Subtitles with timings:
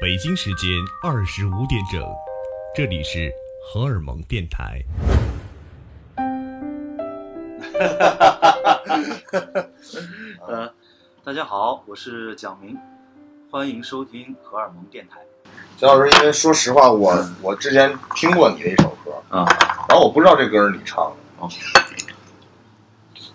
[0.00, 0.70] 北京时间
[1.02, 2.02] 二十五点整，
[2.74, 3.30] 这里是
[3.62, 4.82] 荷尔蒙电台。
[10.46, 10.72] 呃，
[11.24, 12.76] 大家好，我是蒋明，
[13.50, 15.20] 欢迎收听荷尔蒙电台。
[15.76, 19.46] 蒋老师，因为说实话，我我之前听过你的一首歌啊，
[19.88, 21.48] 然后我不知道这歌是你唱的，哦，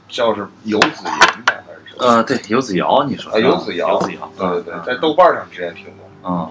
[0.10, 1.12] 叫是游子吟？
[2.02, 5.86] 呃，对，游子瑶，你说啊，游子瑶，游子谣，对对对，嗯在豆瓣上之前听
[6.22, 6.30] 过。
[6.30, 6.50] 啊，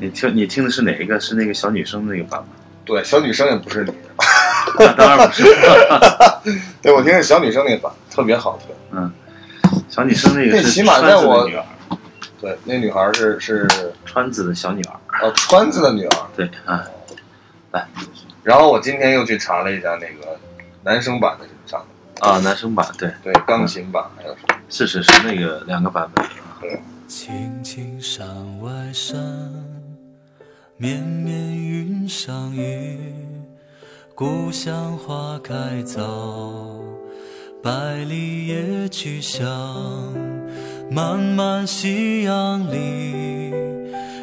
[0.00, 1.18] 你听你听的是哪一个？
[1.18, 2.48] 是那个小女生那个版本
[2.84, 3.94] 对，小女生也不是你的，
[4.78, 4.96] 本？
[4.96, 5.42] 当然不是，
[6.80, 8.74] 对我听的小女生那个版特别好听。
[8.92, 9.12] 嗯
[9.88, 11.64] 小女生那个是那起码川在我子的女儿，
[12.40, 13.66] 对，那女孩是是
[14.04, 16.16] 川子的小女儿，哦川子的女儿。
[16.36, 16.84] 对啊，
[17.72, 17.86] 来
[18.44, 20.38] 然后我今天又去查了一下那个
[20.84, 21.86] 男生版的是唱的，
[22.20, 24.54] 啊，男生版，对，对，钢琴版还有什么？
[24.68, 26.24] 是是是那个两个版本。
[27.06, 28.26] 青青山
[28.60, 29.16] 外山，
[30.76, 32.98] 绵绵云上雨。
[34.14, 36.80] 故乡花开早，
[37.62, 39.44] 百里野菊香。
[40.90, 43.52] 漫漫夕阳里，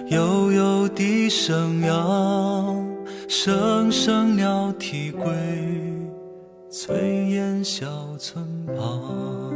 [0.08, 2.88] 悠悠笛声扬，
[3.30, 5.32] 声声鸟啼归，
[6.74, 7.86] 炊烟小
[8.18, 9.54] 村旁。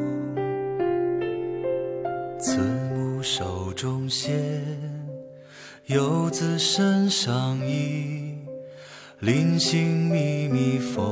[2.40, 2.60] 慈
[2.94, 4.40] 母手中线，
[5.88, 8.36] 游子身上衣。
[9.22, 11.04] 临行密密缝，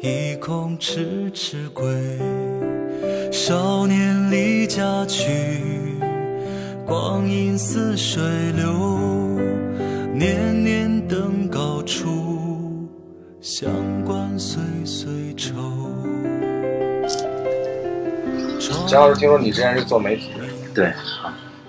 [0.00, 1.84] 意恐迟迟归。
[3.30, 5.60] 少年离家去，
[6.86, 9.38] 光阴似水流。
[10.14, 12.25] 年年登高处，
[13.48, 13.70] 乡
[14.04, 15.54] 关岁岁愁。
[18.88, 20.44] 姜老师，听说你之前是做媒体的，
[20.74, 20.92] 对，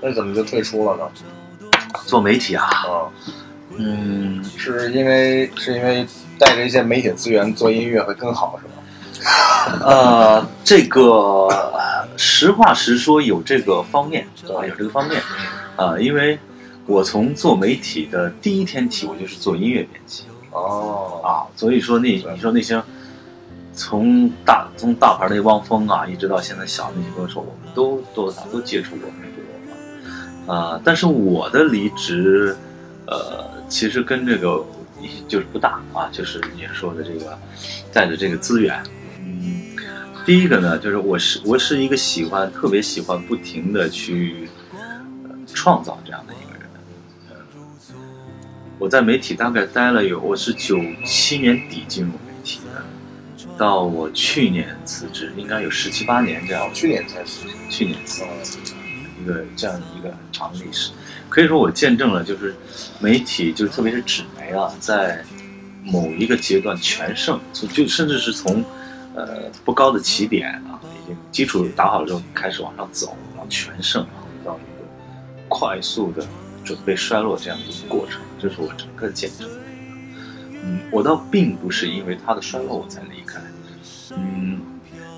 [0.02, 1.03] 那怎么就退出了呢？
[2.08, 3.05] 做媒体啊，啊，
[3.78, 6.03] 嗯，是因为是因为
[6.39, 8.65] 带着一些媒体资源做音乐会更好，是
[9.70, 9.77] 吧？
[9.86, 11.48] 呃，这个
[12.17, 15.21] 实话实说，有这个方面啊，有这个方面。
[15.76, 16.39] 啊，因为
[16.88, 20.23] 我从做媒体的第一天起，我就是做音乐编辑
[20.58, 22.82] 哦，啊，所以说那你说那些
[23.73, 29.22] 从大从大牌那汪峰啊，一直到现在小的那些歌手，我们都多少都接触过很
[30.45, 32.56] 多啊，但是我的离职，
[33.06, 34.66] 呃，其实跟这个
[35.28, 37.38] 就是不大啊，就是你说的这个
[37.94, 38.82] 带着这个资源。
[39.20, 39.76] 嗯，
[40.26, 44.80] 第一个呢，就是我是我是一个喜欢特别喜欢不停的去、呃
[45.54, 46.34] 创造这样的
[48.80, 52.86] 我在媒体大概待了有，我是九七年底进入媒体的，
[53.58, 56.71] 到我去年辞职，应该有十七八年这样。
[56.76, 58.23] 去年才死，去年辞
[58.64, 58.76] 职，
[59.20, 60.92] 一个这样一个很长的历史，
[61.27, 62.55] 可以说我见证了就是
[62.99, 65.26] 媒体，就是特别是纸媒啊，在
[65.83, 68.64] 某一个阶段全盛，就就甚至是从
[69.15, 74.88] 呃不高的起点啊，已经基础打好了之后开始往上走，然后全盛，然后到一个
[75.49, 76.23] 快速的
[76.67, 79.48] 准备衰落这样的一个过程，这是我整个见证。
[80.52, 83.39] 嗯，我倒并不是因为它的衰落我才离开，
[84.17, 84.60] 嗯，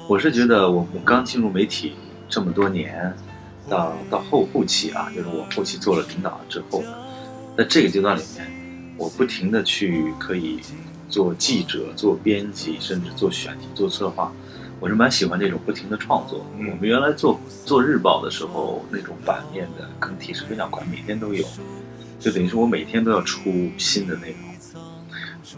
[0.07, 1.95] 我是觉得我我刚进入媒体
[2.29, 3.11] 这么多年，
[3.67, 6.83] 到到后后期啊，就是我后期做了领导之后，
[7.57, 8.45] 在这个阶段里面，
[8.95, 10.59] 我不停的去可以
[11.09, 14.31] 做记者、做编辑，甚至做选题、做策划，
[14.79, 16.45] 我是蛮喜欢这种不停的创作。
[16.57, 21.45] 嗯我们原来做做日报的时候，那种版面的更替是非常快，每天都有，
[22.19, 24.39] 就等于是我每天都要出新的内容。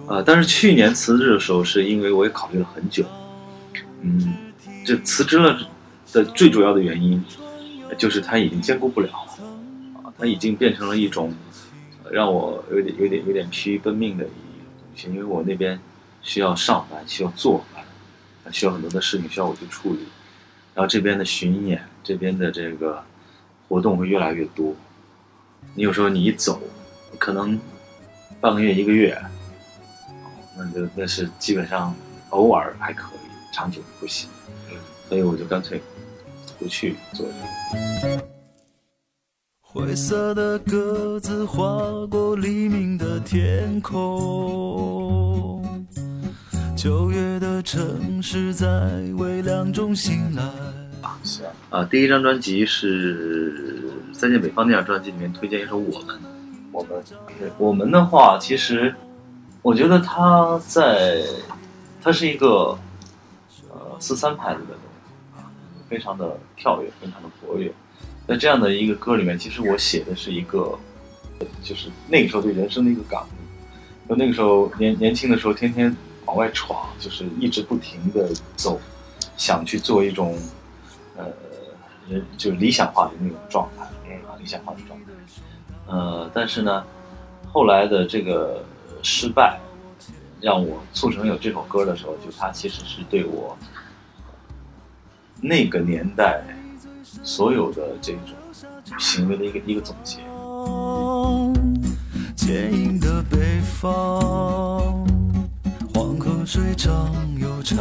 [0.08, 3.06] 呃，但是去年辞职的时候，是因为我也考虑了很久，
[4.02, 4.36] 嗯，
[4.86, 5.60] 这辞职了
[6.12, 7.24] 的最主要的原因，
[7.98, 11.34] 就是它已经兼顾不了了，啊，它已经变成了一种
[12.04, 14.36] 呃让我有点有点有点疲于奔命的一种
[14.80, 15.80] 东西，因为我那边
[16.22, 17.81] 需要上班，需要做饭，
[18.52, 20.08] 需要很多的事情需要我去处理，
[20.74, 23.04] 然后这边的巡演，这边的这个
[23.68, 24.74] 活动会越来越多，
[25.76, 26.62] 你有时候你一走，
[27.20, 27.60] 可能
[28.40, 29.22] 半个月一个月，
[30.58, 31.96] 那就那是基本上
[32.30, 33.20] 偶尔还可以，
[33.54, 34.30] 长久不行。
[34.70, 34.78] 嗯，
[35.08, 35.82] 所以我就干脆
[36.58, 37.28] 不去做
[38.02, 38.24] 这个。
[39.62, 41.80] 灰色的鸽子划
[42.10, 45.64] 过黎明的天空，
[46.82, 48.68] 九月的城市在
[49.16, 50.42] 微凉中醒来。
[51.04, 56.16] 啊行，啊，第一张专辑是《再见北方》那张专辑里面推荐一首《我们》。
[56.72, 57.04] 我们
[57.60, 58.92] 我们的话，其实
[59.62, 61.22] 我觉得它在，
[62.02, 62.76] 它是一个
[63.70, 64.78] 呃四三拍子的东
[65.36, 65.44] 西，
[65.88, 67.72] 非常的跳跃，非常的活跃。
[68.28, 70.76] 在这样的一个歌里面，其实我写的是一个，
[71.62, 74.10] 就是那个时候对人生的一个感悟。
[74.10, 75.96] 就那个时候年年轻的时候，天天
[76.26, 78.80] 往外闯，就是一直不停的走，
[79.38, 80.38] 想去做一种，
[81.18, 81.26] 呃，
[82.08, 83.84] 人就是理想化的那种状态，
[84.28, 85.06] 啊，理想化的状态。
[85.88, 86.86] 呃，但是呢，
[87.52, 88.64] 后来的这个
[89.04, 89.60] 失败，
[90.40, 93.58] 让我促成有这首歌的时候，就它其实是对我
[95.42, 96.42] 那个年代
[97.24, 98.22] 所有的这种
[98.98, 100.20] 行为的一个一个总结。
[102.36, 105.06] 坚硬的北方，
[105.94, 107.78] 黄河水长又长，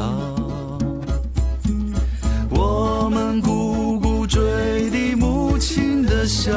[2.50, 6.52] 我们苦苦追的母亲的笑，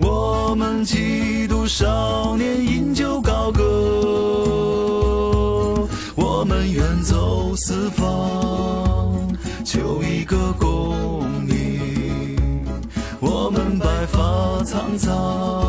[0.00, 3.62] 我们嫉妒少年饮酒高歌，
[6.14, 9.28] 我们远走四方，
[9.64, 12.36] 求一个功名。
[13.20, 15.61] 我们白发苍苍，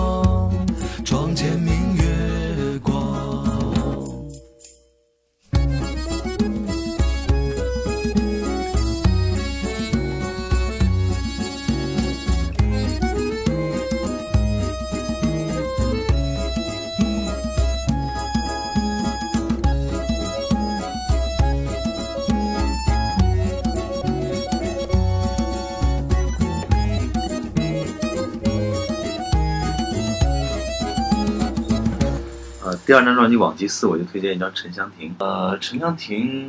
[32.94, 35.10] 第二张专辑《往吉寺》，我就推荐一张《沉香亭》。
[35.18, 36.48] 呃，《沉香亭》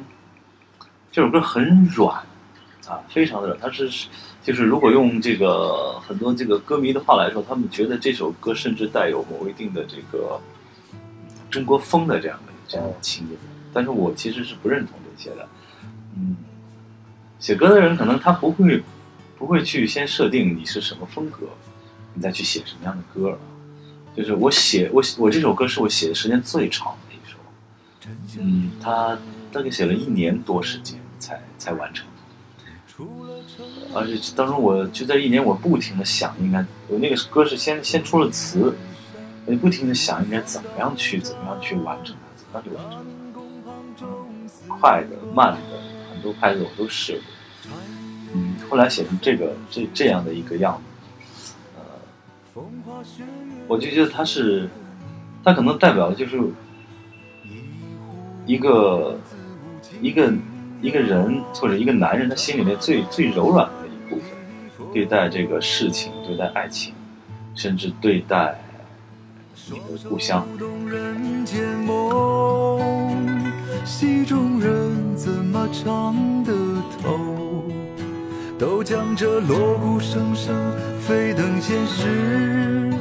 [1.10, 2.18] 这首歌很软
[2.86, 3.58] 啊，非常的软。
[3.58, 4.08] 它是
[4.42, 10.38] 就是如果用这个很多这个歌迷的话来说，他们觉得这首歌甚至带有某一定的这个
[11.50, 13.34] 中国风的这样的这样的情节。
[13.72, 15.48] 但是我其实是不认同这些的。
[16.14, 16.36] 嗯，
[17.38, 18.84] 写歌的人可能他不会
[19.38, 21.46] 不会去先设定你是什么风格，
[22.12, 23.38] 你再去写什么样的歌。
[24.16, 27.36] 就是我写我我这首歌是我写的时间最长的一首，
[28.38, 29.18] 嗯，他
[29.50, 32.06] 大概写了一年多时间才才完成，
[33.92, 38.72] 而且当中我就在一年我不停的想应该我那个歌是先先出了词，
[39.46, 42.14] 我就不停的想应该怎么样去怎么样去完成
[42.52, 43.04] 它，怎么样去完成
[44.68, 45.58] 它，快的慢的
[46.12, 47.22] 很多拍子我都试过，
[48.32, 50.80] 嗯，后来写成这个这这样的一个样
[51.42, 51.82] 子，呃。
[53.66, 54.68] 我就觉得他是，
[55.42, 56.38] 他可能代表的就是
[58.46, 59.18] 一个
[60.00, 60.32] 一个
[60.82, 64.28] 一个人或者一个男人他心里面最最柔软的一部分，
[64.92, 66.92] 对待这个事情，对待爱情，
[67.54, 68.58] 甚至对待
[69.66, 70.46] 你的故乡。
[73.84, 76.14] 戏中人怎么唱
[76.44, 76.52] 得
[77.02, 77.64] 透？
[78.58, 80.54] 都将这锣鼓声声
[81.00, 82.93] 飞腾现实。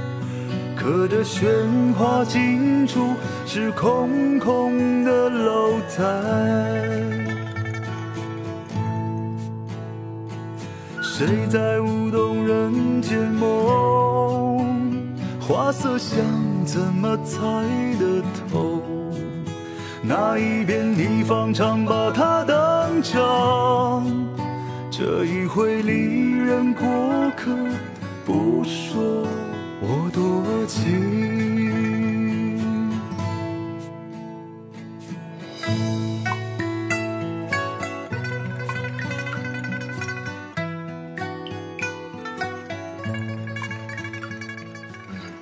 [0.84, 3.16] 可这喧哗尽处
[3.46, 6.04] 是空空的楼台，
[11.02, 14.68] 谁在舞动人间梦？
[15.40, 16.18] 花色香
[16.66, 17.40] 怎么猜
[17.98, 18.22] 得
[18.52, 18.82] 透？
[20.02, 24.06] 那一边你方唱罢他登场？
[24.92, 26.86] 这一回离人过
[27.38, 27.52] 客，
[28.26, 29.26] 不说。
[29.86, 31.12] 我多情。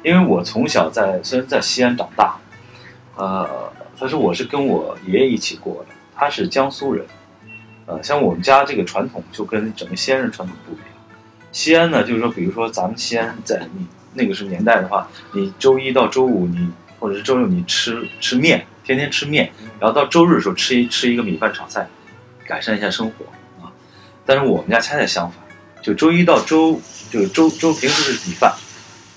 [0.03, 2.35] 因为我从小在虽然在西安长大，
[3.15, 3.47] 呃，
[3.99, 7.05] 但是我是跟我爷爷一起过的，他是江苏人，
[7.85, 10.85] 呃，像我们家这个传统就跟整个西安人传统不一样。
[11.51, 21.87] 西安呢，就是说，比如说咱们西安在你那个是年代的话，你周一到周五你或者是周六你吃吃面，天天吃面，然后到周日的时候吃一吃一个米饭炒菜，
[22.45, 23.25] 改善一下生活
[23.63, 23.71] 啊。
[24.25, 25.39] 但是我们家恰恰相反，
[25.81, 28.53] 就周一到周就周周平时是米饭，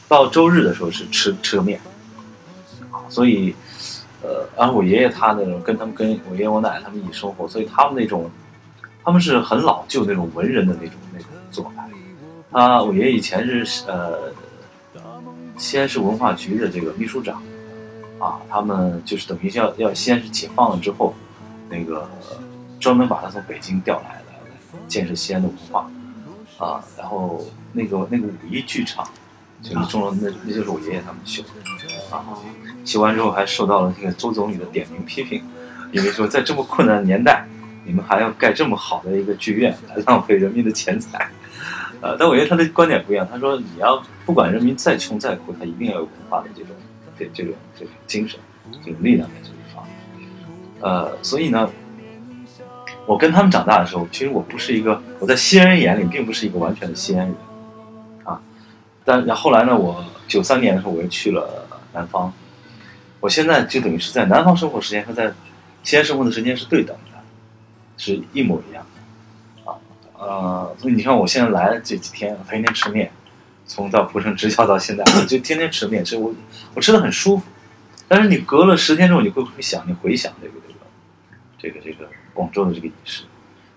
[0.09, 1.81] 到周日的时候是吃吃个面，
[2.91, 3.55] 啊，所以
[4.23, 8.31] 呃，然后我爷爷他那种跟他们跟我爷爷我奶奶他们一起生活，所以他们那种
[9.05, 11.85] 他们是很老旧那种文人的那种那种做派。
[12.51, 14.33] 他我爷爷以前是呃
[15.57, 17.41] 西安市文化局的这个秘书长，
[18.19, 21.15] 啊，他们就是等于要要西安市解放了之后，
[21.69, 22.11] 那个
[22.81, 24.41] 专门把他从北京调来来
[24.89, 25.89] 建设西安的文化，
[26.59, 29.09] 啊，然后那个那个五一剧场，
[29.63, 31.49] 就是中了那那就是我爷爷他们修的，
[32.17, 32.25] 啊，
[32.85, 35.43] 修完之后还受到了这个周总理的点名批评，
[35.93, 37.47] 因为说在这么困难的年代，
[37.85, 41.31] 你们还要盖这么好的一个剧院，来浪费人民的钱财。
[42.05, 43.27] 呃，但我觉得他的观点不一样。
[43.31, 43.97] 他说，你要
[44.27, 46.77] 不管人民再穷再苦，他一定要有文化的这种
[47.19, 48.39] 这这种这种精神、
[48.85, 49.83] 这种力量在这里方。
[50.83, 51.71] 呃，所以呢，
[53.07, 57.35] 我跟他们长大的时候，其实我不是一个我在西安人眼里并不是一个完全的西安人
[58.25, 58.39] 啊。
[59.03, 62.31] 但然后来呢，我九三年的时候我又去了南方，
[63.19, 65.33] 我现在就等于是在南方生活时间和在
[65.83, 67.19] 西安生活的时间是对等的，
[67.97, 68.85] 是一模一样。
[70.26, 73.11] 呃，所以你看我现在来了这几天，天天吃面，
[73.66, 76.35] 从到蒲城支教到现在，我就天天吃面，吃我
[76.75, 77.45] 我吃的很舒服。
[78.09, 79.85] 但是你隔了十天之后，你会不会想？
[79.87, 80.81] 你回想这个这个
[81.59, 83.25] 这个这个广州的这个饮食？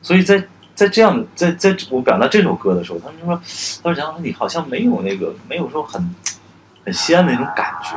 [0.02, 0.42] 所以在
[0.74, 3.36] 在这样的在在我表达这首歌的时候，他们就说，
[3.84, 6.16] 他说讲说你好像没有那个没有说很
[6.86, 7.96] 很西安的那种感觉。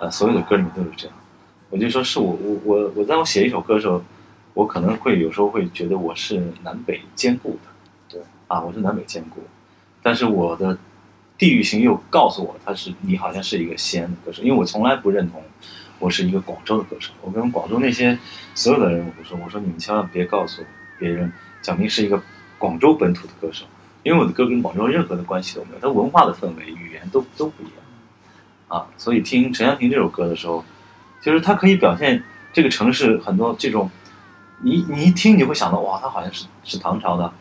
[0.00, 1.16] 呃，所有的歌里面都是这样。
[1.70, 4.02] 我就说是我我我我在我写一首歌的时候，
[4.54, 7.70] 我可能会有时候会觉得我是南北兼顾的，
[8.08, 9.42] 对啊，我是南北兼顾，
[10.02, 10.76] 但是我的
[11.38, 15.42] 地域性又告诉我，他是你好像是一个西安的歌手，因为我从来不认同
[15.98, 17.12] 我是一个广州的歌手。
[17.22, 18.18] 我跟广州那些
[18.54, 20.62] 所有的人我说，我说你们千万别告诉
[20.98, 21.32] 别人
[21.62, 22.22] 蒋明是一个
[22.58, 23.64] 广州本土的歌手，
[24.02, 27.76] 因为我的歌跟广州任何的关系都没有，它文化的氛围、语言都都不一样
[28.68, 28.86] 啊。
[28.98, 30.62] 所以听陈祥霆这首歌的时候，
[31.22, 33.90] 就是它可以表现这个城市很多这种，
[34.64, 37.32] 你你一听你会想到哇，他好像是是唐朝的，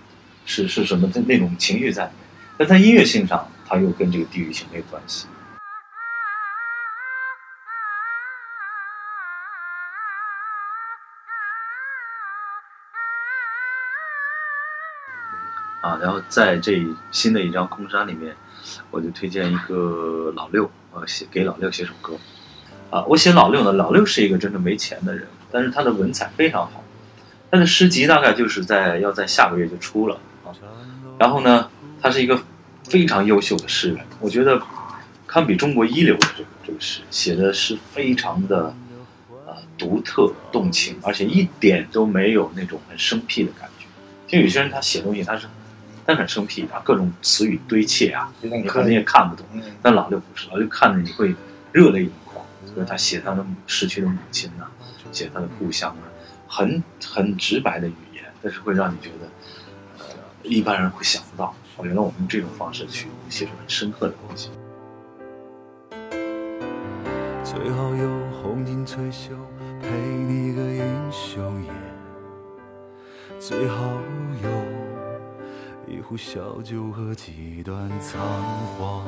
[0.44, 2.12] 是是什么的那种情绪在，
[2.58, 5.28] 但在音乐性上，它又跟这个地域性没有关系。
[15.82, 18.36] 啊，然后在这新的一张空山里面，
[18.90, 22.18] 我就推荐一个老六，呃，写给老六写首歌。
[22.90, 26.84] 啊，我写老六呢，老六是一个真的没钱的人，但是他的文采非常好，
[27.52, 30.16] 他的诗集大概就是在要在下个月就出了
[30.46, 30.56] 啊。
[31.20, 31.70] 然后呢，
[32.02, 32.42] 他是一个
[32.86, 34.60] 非常优秀的诗人，我觉得
[35.28, 38.74] 堪比中国一流的这个这个诗，写的是非常的
[39.46, 43.86] 呃独特动情，而且一点都没有那种很生僻的感觉。
[44.28, 45.46] 就有些人他写东西他是
[46.08, 49.46] 他很生僻，他各种词语堆砌啊，你可能也看不懂。
[49.54, 51.36] 嗯，但老六不是，老六看着你会
[51.72, 54.66] 热泪盈眶，就是他写他的逝去的母亲呐、
[55.12, 56.04] 写他的故乡啊，
[56.54, 59.30] 很很直白的语言，但是会让你觉得，
[60.00, 60.06] 呃，
[60.44, 64.50] 一般人会想不到，哦，原来我们用这种方式去写出很深刻的东西。
[67.42, 68.10] 最好有
[68.44, 69.30] 红巾翠袖
[69.82, 71.72] 陪你个英雄夜，
[73.40, 73.84] 最好
[74.44, 74.50] 有
[75.88, 78.20] 一壶小酒和几段仓
[78.78, 79.08] 皇。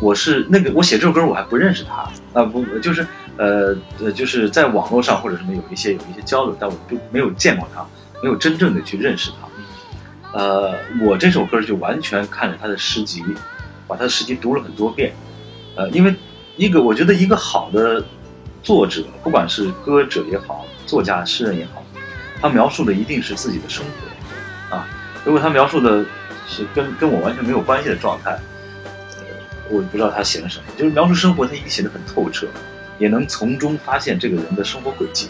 [0.00, 7.86] 我是那个我写这首歌我还不认识他啊不就是呃呃就是在网络上或者什么有一些有一些交流，但我不没有见过他，
[8.22, 10.38] 没有真正的去认识他。
[10.38, 13.22] 呃，我这首歌就完全看着他的诗集，
[13.86, 15.12] 把他的诗集读了很多遍。
[15.76, 16.14] 呃，因为
[16.56, 18.04] 一个我觉得一个好的
[18.62, 21.82] 作者，不管是歌者也好，作家、诗人也好，
[22.40, 24.86] 他描述的一定是自己的生活啊。
[25.24, 26.04] 如果他描述的
[26.46, 28.38] 是跟跟我完全没有关系的状态，
[29.70, 30.64] 我不知道他写了什么。
[30.76, 32.46] 就是描述生活，他一定写得很透彻，
[32.98, 35.28] 也能从中发现这个人的生活轨迹。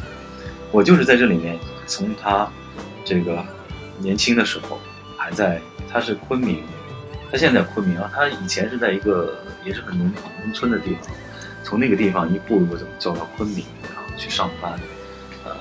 [0.73, 2.49] 我就是在这里面，从他
[3.05, 3.45] 这个
[3.99, 4.79] 年轻的时候，
[5.17, 6.63] 还在他是昆明，
[7.31, 11.11] 他现在在昆明啊，他以前是在一个也是很农农村的地方，
[11.65, 14.73] 从那个地方一步一步怎么走到昆明，然后去上班，
[15.45, 15.55] 呃，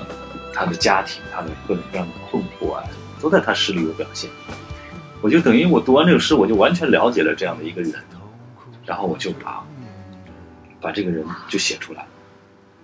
[0.54, 2.84] 他的家庭，他的各种各样的困惑啊，
[3.20, 4.30] 都在他诗里有表现。
[5.22, 7.94] 我就等于我读完这个诗，我就完全了解了这样的一个人，
[8.90, 9.64] 然后我就把
[10.82, 12.08] 把这个人就写出来，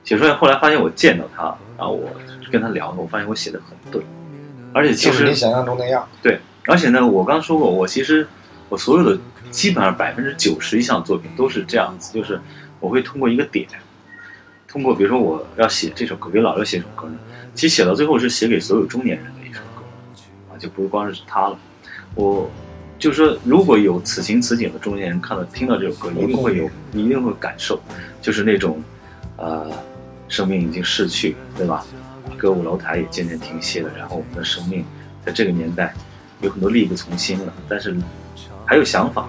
[0.03, 0.35] 写出来。
[0.35, 1.45] 后来发现我见到他，
[1.75, 2.07] 然后我
[2.51, 4.03] 跟他聊，我发现我写的很对，
[4.71, 6.07] 而且其实就是你想象中那样。
[6.21, 8.27] 对，而且呢，我刚说过，我其实
[8.69, 9.19] 我所有的
[9.49, 12.39] 基本上百分之九十以上作品都是这样子，就是
[12.79, 13.67] 我会通过一个点，
[14.67, 17.17] 通过比如说我要写这首歌，给老刘写首歌呢，
[17.55, 19.81] 其实写到最后是写给所有中年人的一首歌，
[20.51, 21.57] 啊，就不是光是他了。
[22.13, 22.47] 我
[22.97, 27.79] 就是说，如果有此情此景的中年人看到听到这首歌，一定会有，一定会感受，
[28.21, 28.81] 就是那种，
[29.37, 29.69] 呃，
[30.27, 31.85] 生命已经逝去，对吧？
[32.37, 34.83] 歌舞楼台也渐渐停歇了，然后我们的生命
[35.25, 35.93] 在这个年代
[36.41, 37.95] 有很多力不从心了，但是
[38.65, 39.27] 还有想法。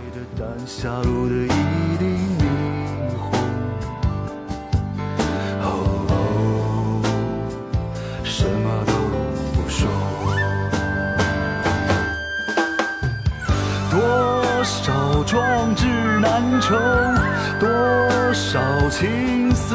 [18.99, 19.75] 青丝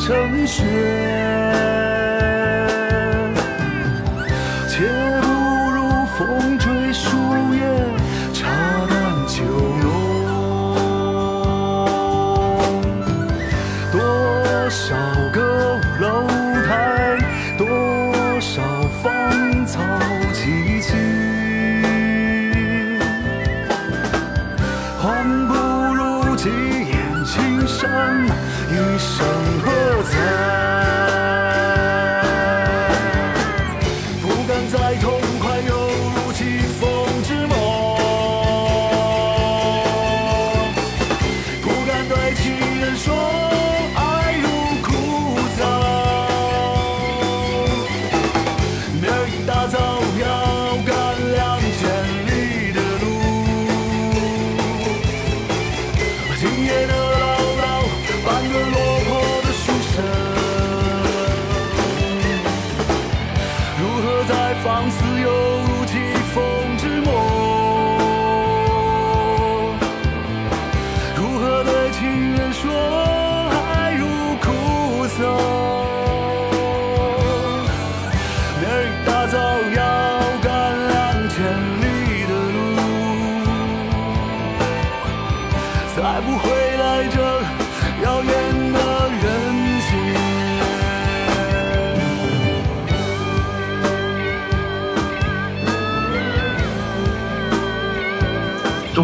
[0.00, 1.17] 成雪。
[64.54, 65.98] 放肆犹如疾
[66.34, 66.57] 风。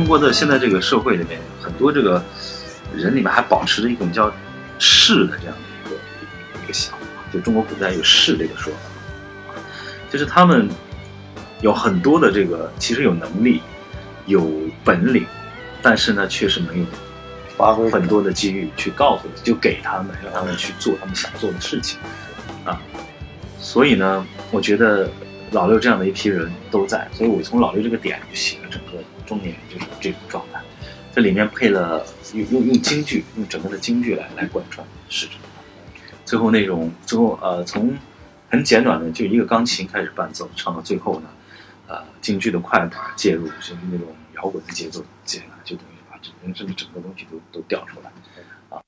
[0.04, 2.22] 中国的现在这个社会里面，很多这个
[2.94, 4.30] 人里面还保持着一种叫
[4.78, 5.96] “士”的这样的一个
[6.62, 9.54] 一个想法，就中国古代有“士”这个说法，
[10.10, 10.68] 就是他们
[11.62, 13.62] 有很多的这个其实有能力、
[14.26, 14.46] 有
[14.84, 15.24] 本领，
[15.80, 16.86] 但是呢，确实没有
[17.56, 21.98] 发挥很多的机遇去告诉，就给他们，让他们去做他们想做的事情
[22.66, 22.78] 啊。
[23.58, 25.10] 所以呢，我觉得
[25.52, 28.93] 老六这样的一批人都在，所以我从老六这个点就写了整个
[29.26, 30.60] 中年就是这种状态。
[31.14, 35.42] 这里面配了用用用京剧，用整个的京剧来来贯穿是这样。
[36.24, 37.96] 最后那种最后呃从
[38.50, 41.28] 很简短的就一个钢琴开始伴奏，唱到最后呢，
[41.86, 48.10] 呃京剧的快板介入，就是那种摇滚的节奏进来，就等于把整人生的整个东西都都调出来
[48.70, 48.80] 啊。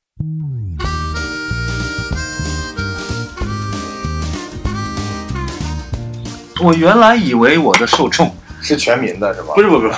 [6.65, 8.35] 我原来以为我的受众
[8.67, 9.53] 是全民的是吧？
[9.55, 9.95] 不是不是不，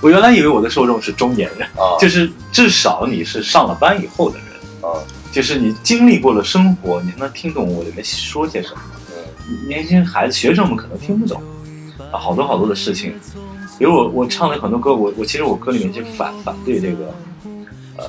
[0.06, 4.46] 我原来以为我的受众是中年人，啊，就是至少你是上了班以后的人，
[4.82, 4.96] 啊，
[5.30, 8.80] 就是你经历过了生活，你才能听懂我里面说些什么。
[9.50, 11.42] 嗯年轻孩子、学生们可能听不懂
[12.12, 13.14] 啊，好多好多的事情。
[13.78, 17.14] 比如我我唱的很多歌，我我其实我歌里面就反反对这个
[17.96, 18.04] 呃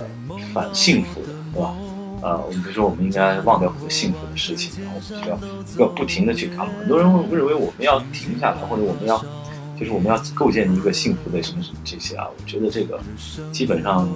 [0.54, 1.74] 反幸福的，对吧？
[2.22, 5.24] 呃，我们比如说我们应该忘掉很多幸福的事情，然后我们
[5.66, 6.68] 需要要不停的去看。
[6.68, 9.18] 很多人会认为我们要停下来，或者我们要
[9.80, 13.00] 就是我们要构建一个幸福的什么什么这些啊，我觉得这个
[13.52, 14.10] 基本上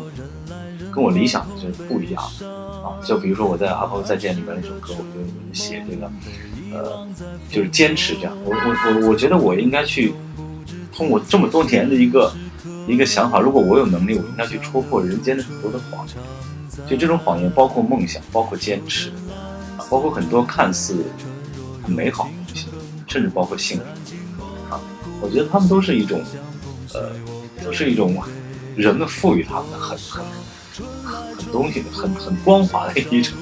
[0.91, 2.21] 跟我理想的是不一样
[2.83, 2.99] 啊。
[3.01, 6.11] 就比如说我在《阿婆再见》里面那首歌，我就写这个，
[6.73, 7.07] 呃，
[7.49, 8.37] 就是坚持这样。
[8.43, 10.13] 我我我我觉得我应该去
[10.93, 12.33] 通过这么多年的一个
[12.87, 16.15] 一个想法，如果我有能力，我应该去戳破人间的很多的谎言。
[16.89, 19.11] 就这种谎言，包括梦想，包括坚持，
[19.89, 21.05] 包括很多看似
[21.81, 22.67] 很美好的东西，
[23.07, 23.83] 甚至包括幸福。
[25.23, 26.21] 我觉得他们都是一种，
[26.93, 27.09] 呃，
[27.63, 28.21] 都是一种
[28.75, 30.25] 人们赋予他们的很很
[31.01, 33.33] 很东西的很很光滑的一种，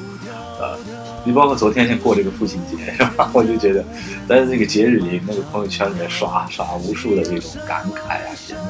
[0.59, 0.77] 呃，
[1.25, 3.31] 你包括昨天先过这个父亲节是吧？
[3.33, 3.83] 我就觉得
[4.29, 8.69] 在这个节日里，那个朋友圈里面刷刷无数的这种感慨啊，言论，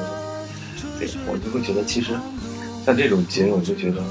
[0.98, 2.14] 对我就会觉得，其实，
[2.86, 4.02] 在这种节日，我就觉得。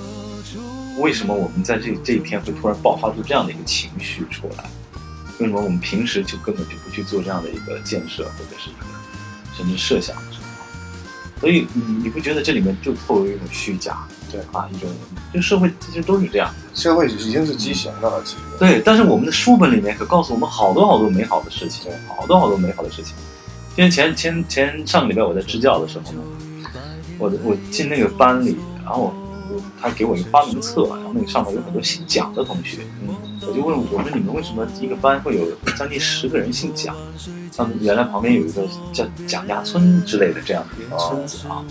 [0.99, 4.65] 为什么我们在这这一天会突然爆发出这样的一个情绪出来？
[5.41, 8.85] 为什么我们平时就根本就不去做这样的一个建设，或者是一个
[9.57, 11.41] 甚至设想的时候？
[11.41, 14.07] 所以你你不觉得这里面就透露一种虚假？
[14.31, 14.89] 对啊，一种
[15.33, 16.53] 就社会其实都是这样。
[16.73, 18.41] 社会已经是畸形的了，其实。
[18.59, 23.15] 对，但是我们的书本里面可告诉我们好多好多美好的事情，好多好多美好的事情。
[23.75, 26.21] 因为前前前上个礼拜我在支教的时候呢，
[27.17, 29.13] 我我进那个班里，然后
[29.49, 33.15] 我他给我一个发明册，然后那个上面有很多姓蒋的同学，嗯，
[33.51, 35.45] 我就问我说你们为什么一个班会有
[35.77, 36.95] 将近十个人姓蒋？
[37.57, 41.61] 他们原来旁边有一个叫蒋家村之类的这样的一个村子啊，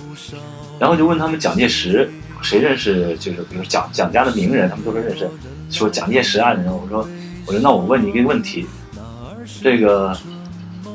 [0.78, 2.10] 然后就问他们蒋介石
[2.42, 5.26] 谁认识，就是比如蒋蒋家的名人，他们都说认识，
[5.70, 7.08] 说蒋介石啊，然后我说
[7.46, 8.66] 我说那我问你一个问题，
[9.62, 10.14] 这个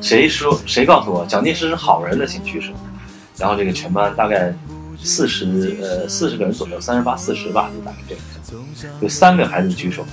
[0.02, 2.72] 谁说谁告诉我蒋介石是好人的，请举手。
[3.40, 4.54] 然后这个全班大概
[5.02, 8.96] 四十呃四十个人左右，三十八四十吧，就大概这个样。
[9.02, 10.06] 有三个孩子举手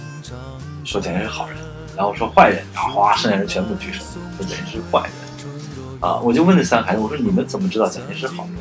[0.85, 1.57] 说蒋介石好人，
[1.97, 4.01] 然后说坏人，然后哗，剩下人全部举手
[4.37, 5.13] 说蒋介石是坏人。
[6.01, 8.55] 啊，我就问那三个孩子，我说你们怎么知道蒋介石好人？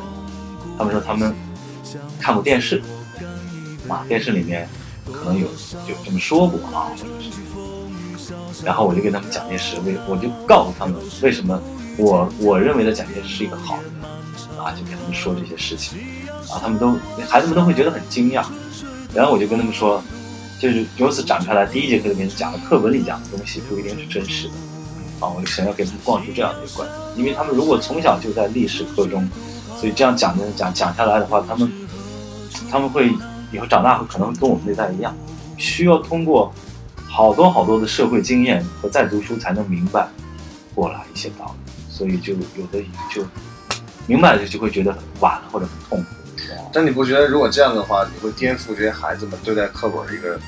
[0.77, 1.33] 他们说他们
[2.19, 2.81] 看过电视，
[3.87, 4.67] 啊，电视里面
[5.11, 5.47] 可能有
[5.87, 11.59] 有这么说过啊，或者是然后我就跟他们蒋介石为，我就告诉他们为什么
[11.97, 13.91] 我我认为的蒋介石是一个好人，
[14.59, 15.97] 啊，就跟他们说这些事情，
[16.49, 16.95] 啊，他们都
[17.27, 18.45] 孩子们都会觉得很惊讶，
[19.13, 20.01] 然后我就跟他们说，
[20.61, 24.53] 就是由此展开来，第一节课里面讲的课文里讲的东西不一定是真实的，
[25.25, 29.27] 啊，我就想要给他们灌输这样的一个观念，因为他们如果从小就在历史课中，
[29.79, 31.71] 所以这样讲的讲讲下来的话，他们
[32.69, 33.11] 他们会
[33.51, 35.17] 以后长大会可能跟我们那代一样，
[35.57, 36.53] 需要通过
[37.09, 40.07] 好多好多的社会经验和再读书才能明白
[40.75, 42.79] 过来一些道理，所以就有的
[43.11, 43.25] 就
[44.05, 46.20] 明白了就就会觉得很晚或者很痛苦。
[46.73, 50.39] 但你不觉得如果这样的话，你会颠覆这些孩子们对待课本的一个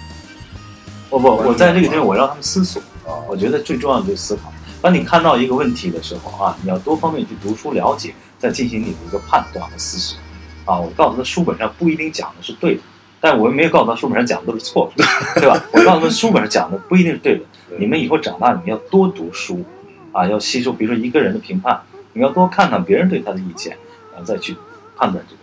[1.10, 3.20] 不不，我在这个地方我让他们思索，啊？
[3.28, 4.52] 我觉得最重要的就是思考。
[4.82, 10.18] 当你看到一个问题的时候啊，你要多方面去读书了解，再进行你的一个判断和思索。
[10.66, 12.82] 啊，我告诉他书本上不一定讲的是对的，
[13.20, 15.06] 但我又没有告诉他书本上讲的都是错的，
[15.42, 15.62] 对吧？
[15.74, 17.44] 我告诉他书本上讲的不一定是对的。
[17.78, 19.64] 你们以后长大，你们要多读书，
[20.12, 21.82] 啊，要吸收，比如说一个人的评判，
[22.14, 23.78] 你要多看看别人对他的意见，
[24.12, 24.56] 然后再去
[24.96, 25.42] 判断这个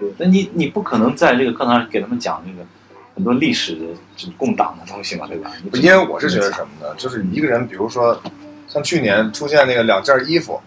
[0.00, 2.66] 对，那你你不可能在这个课堂上给他们讲那个
[3.14, 3.80] 很多历史的
[4.16, 5.50] 这个共党的东西嘛，对吧？
[5.70, 6.94] 不因为我是觉得什么呢？
[6.96, 8.20] 就是一个人，比如说
[8.68, 10.60] 像去年出现那个两件衣服，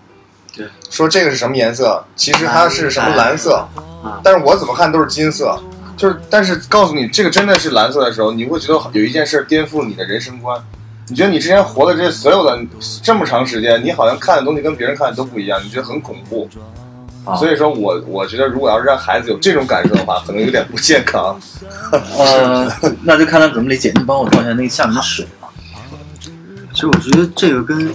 [0.55, 3.65] 对，说这个是什么颜色，其实它是什么蓝色
[4.03, 5.57] 啊，但是我怎么看都是金色。
[5.97, 10.59] 就是，但是告诉你这个真的是蓝色的时候，你会觉得有一件事颠覆你的人生观。
[11.07, 12.59] 你觉得你之前活的这所有的
[13.03, 16.49] 这么长时间，你好像看的东西跟别人看的都不一样，你觉得很恐怖。
[17.23, 21.39] 啊所以说我我觉得，如果要是让孩子有这种感受的话，可能有点不健康。
[22.17, 22.67] 呃，
[23.03, 23.91] 那就看他怎么理解。
[23.95, 25.47] 你帮我倒一下那个下面的水吧。
[26.73, 27.89] 其实我觉得这个跟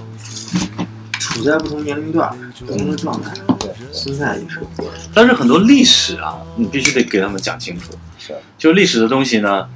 [1.18, 4.88] 处在不同年龄段、不同的状态、对，心态也是有关。
[5.12, 7.92] 但是很多历史啊，你必须得给他们讲清楚。
[8.18, 9.66] 是，就历史的东西呢，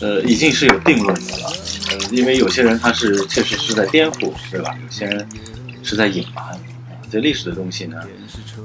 [0.00, 1.52] 呃，已经是有定论的了。
[1.90, 4.74] 呃，因为有些人他是确实是在颠覆，对吧？
[4.84, 5.26] 有些人
[5.82, 6.44] 是在隐瞒。
[6.44, 6.50] 啊
[7.12, 7.96] 这历史的东西呢，
[8.56, 8.62] 呃，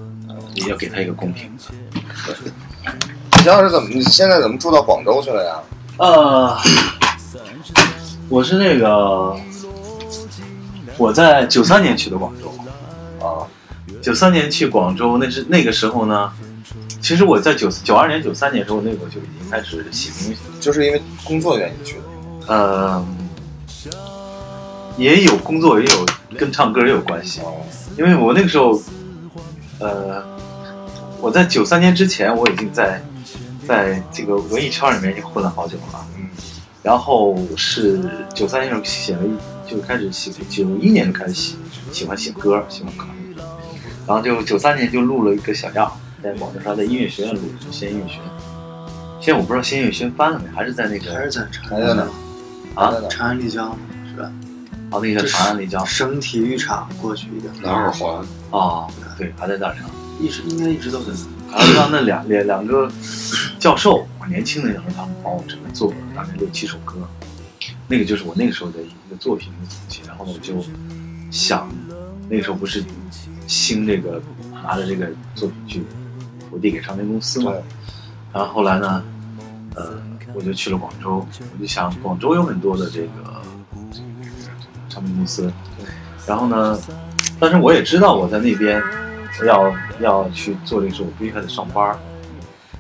[0.56, 1.64] 也要给他一个公平的。
[3.38, 3.90] 你想想是怎么？
[3.90, 5.56] 你现在怎么住到广州去了呀？
[5.98, 6.58] 呃，
[8.28, 9.36] 我是那个，
[10.98, 12.52] 我在九三年去的广州。
[13.26, 13.48] 啊，
[14.02, 16.32] 九三年去广州，那是那个时候呢。
[17.02, 20.60] 其实我在九九二年、九三年的时候，那个就已经开始写东西了。
[20.60, 22.02] 就是因为工作原因去的。
[22.48, 23.06] 呃，
[24.98, 27.42] 也有工作，也有跟唱歌也有关系。
[27.96, 28.82] 因为我那个时候，
[29.80, 30.24] 呃，
[31.22, 33.02] 我在九三年之前，我已经在
[33.68, 36.08] 在这个文艺圈里面已经混了好久了。
[36.18, 36.28] 嗯，
[36.84, 38.00] 然后是
[38.34, 41.56] 九三年时候写了一，就开始写，九一年就开始写
[41.92, 43.06] 喜欢写歌，喜欢歌。
[44.08, 48.26] 然后就九三年就录了一个小样，在广州市在音乐学院录的，先音乐学院。
[49.20, 52.08] 现在我不知道先音乐学院翻了没，还是在那个还是在长还在哪？
[52.76, 52.94] 啊？
[53.10, 53.76] 长安丽江
[54.12, 54.32] 是吧？
[54.92, 59.90] 哦那个这长安丽江省体育场过去一点，南二环，哦，对，还在那儿呢。
[60.20, 61.58] 一直应该一直都在那。
[61.58, 62.92] 然后让那两两两个
[63.60, 66.96] 教授，我年轻的时候，他们帮我整个做了大概六七首歌，
[67.88, 70.02] 那个就是我那个时候的一个作品的总结。
[70.08, 70.54] 然后我就
[71.32, 71.70] 想，
[72.30, 72.84] 那个时候不是
[73.48, 74.22] 兴这个
[74.64, 75.84] 拿着这个作品去
[76.50, 77.54] 投递给唱片公司嘛，
[78.34, 79.04] 然后后来呢，
[79.76, 80.02] 呃，
[80.34, 83.42] 我就去了广州，我就想广州有很多的这个
[83.92, 84.06] 这个
[84.90, 85.52] 唱片公司，
[86.28, 86.78] 然后呢，
[87.40, 88.82] 但是我也知道我在那边
[89.44, 91.98] 要要去做这个事，我必须还得上班儿，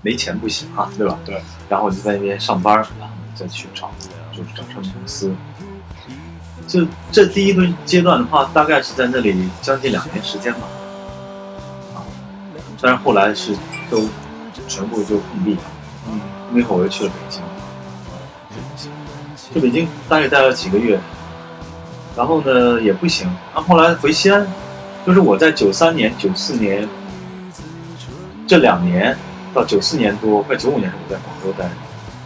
[0.01, 1.17] 没钱不行啊，对吧？
[1.25, 1.41] 对。
[1.67, 3.91] 然后我就在那边上班儿，然后再去找，
[4.31, 5.33] 就是找唱片公司。
[6.67, 10.61] 就这第一个阶段的话，大概是在那里将近两年时间吧。
[11.95, 12.01] 啊，
[12.81, 13.55] 但是后来是
[13.89, 14.07] 都
[14.67, 15.61] 全部就碰壁了。
[16.09, 16.19] 嗯，
[16.51, 17.41] 那会儿我又去了北京，
[19.53, 20.99] 去北京大概待了几个月，
[22.15, 24.47] 然后呢也不行，然后后来回西安，
[25.05, 26.87] 就是我在九三年、九四年
[28.47, 29.15] 这两年
[29.53, 31.75] 到九四年多，快九五年时候我在广州待着，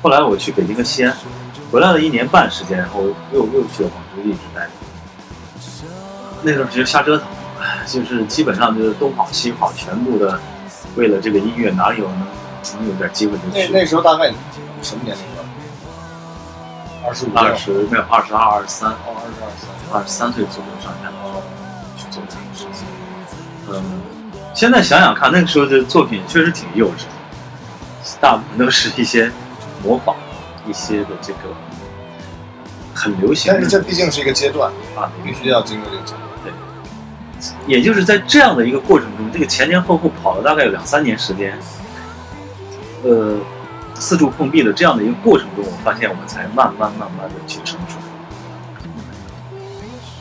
[0.01, 1.13] 后来我去北京和西安，
[1.71, 4.69] 回来了一年半时间，然后又又去了广州一直待着。
[6.41, 7.27] 那段时间瞎折腾，
[7.85, 10.39] 就是基本上就是东跑西跑，全部的
[10.95, 12.19] 为了这个音乐，哪里有能
[12.77, 13.67] 能有点机会就去。
[13.73, 14.37] 那那时候大概你
[14.81, 15.43] 什么年龄了？
[17.05, 17.29] 二十五。
[17.35, 19.69] 二十没有二十二、二十三、哦，二十二三。
[19.91, 21.11] 二十三岁左右上下
[22.09, 22.87] 做这件事情。
[23.71, 23.83] 嗯，
[24.53, 29.31] 现在想想看，那个时候的作品确实挺幼稚的，大部分都是一些
[29.83, 30.15] 模仿
[30.67, 31.39] 一些的这个
[32.93, 36.21] 很流行但是这毕竟是一个阶段，啊，必须要经过这个阶段。
[36.43, 36.51] 对
[37.67, 41.57] 也就是在这样的一个过程中，这个前前后后跑了大概有两三年时间，
[43.03, 43.37] 呃，
[43.93, 47.98] 四处碰壁的这样的一个过程中，我发现我们才慢慢慢慢的去成熟。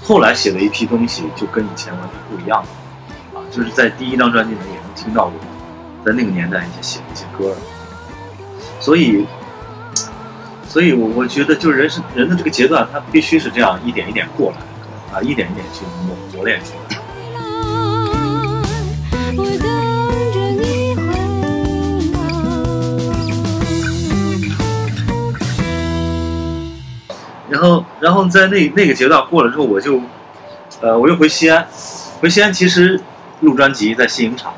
[0.09, 2.69] 后来写了一批东西就跟以前完全不一样了，
[3.39, 5.33] 啊，就是在第一张专辑里面也能听到我
[6.03, 7.51] 在那个年代一些写的一些歌。
[7.51, 7.57] 了，
[8.81, 9.27] 所以，
[10.67, 14.57] 所以我我觉得就是人生人的这个阶段，他必须是这样一点一点过来，
[15.19, 16.97] 啊，一点一点去磨磨练出来。
[27.49, 30.01] 然后，然后在那那个阶段过了之后，我就，
[30.81, 31.67] 呃，我又回西安，
[32.21, 33.01] 回西安其实
[33.41, 34.53] 录专辑在新影厂，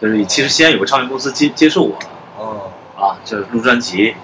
[0.00, 2.06] 就是其实西安有个唱片公司接接受我了
[2.38, 4.14] 哦，啊，就是录专辑，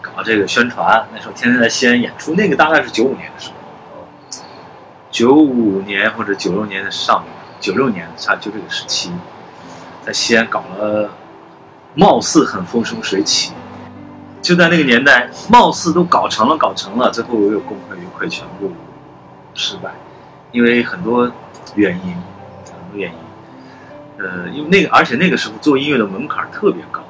[0.00, 4.40] 搞这个宣传，那时候天天在西安演出，那个大概是九五年的时候，
[5.10, 7.22] 九五年或者九六年的上
[7.60, 9.12] 九六年差就这个时期，
[10.04, 11.10] 在西安搞了，
[11.94, 13.52] 貌似很风生水起。
[14.42, 18.72] 就在那个年代，貌似都搞成了，搞成了，最后我又功亏一篑，全部
[19.54, 19.92] 失败，
[20.52, 21.30] 因为很多
[21.74, 22.14] 原因，
[22.64, 23.18] 很多原因。
[24.18, 27.00] 呃，因为那个，而且那个时候做音乐的门槛特别高，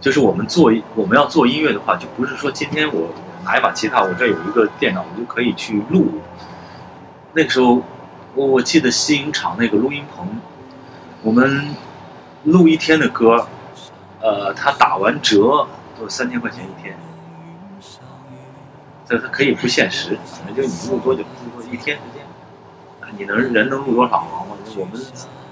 [0.00, 3.10] 就是我们做我们要做音乐的话，就不是说今天我
[3.44, 6.20] 拿一把吉他，我这有一个电脑，我就可以去录。
[7.34, 7.82] 那个时候，
[8.34, 10.26] 我我记得西影厂那个录音棚，
[11.22, 11.74] 我们
[12.44, 13.46] 录一天的歌，
[14.20, 15.66] 呃，他打完折
[16.08, 16.96] 三千块钱一天，
[19.08, 22.24] 这它可以不限时，反正就你录多久，录多一天时间，
[23.18, 24.26] 你能人能录多少？
[24.76, 25.00] 我们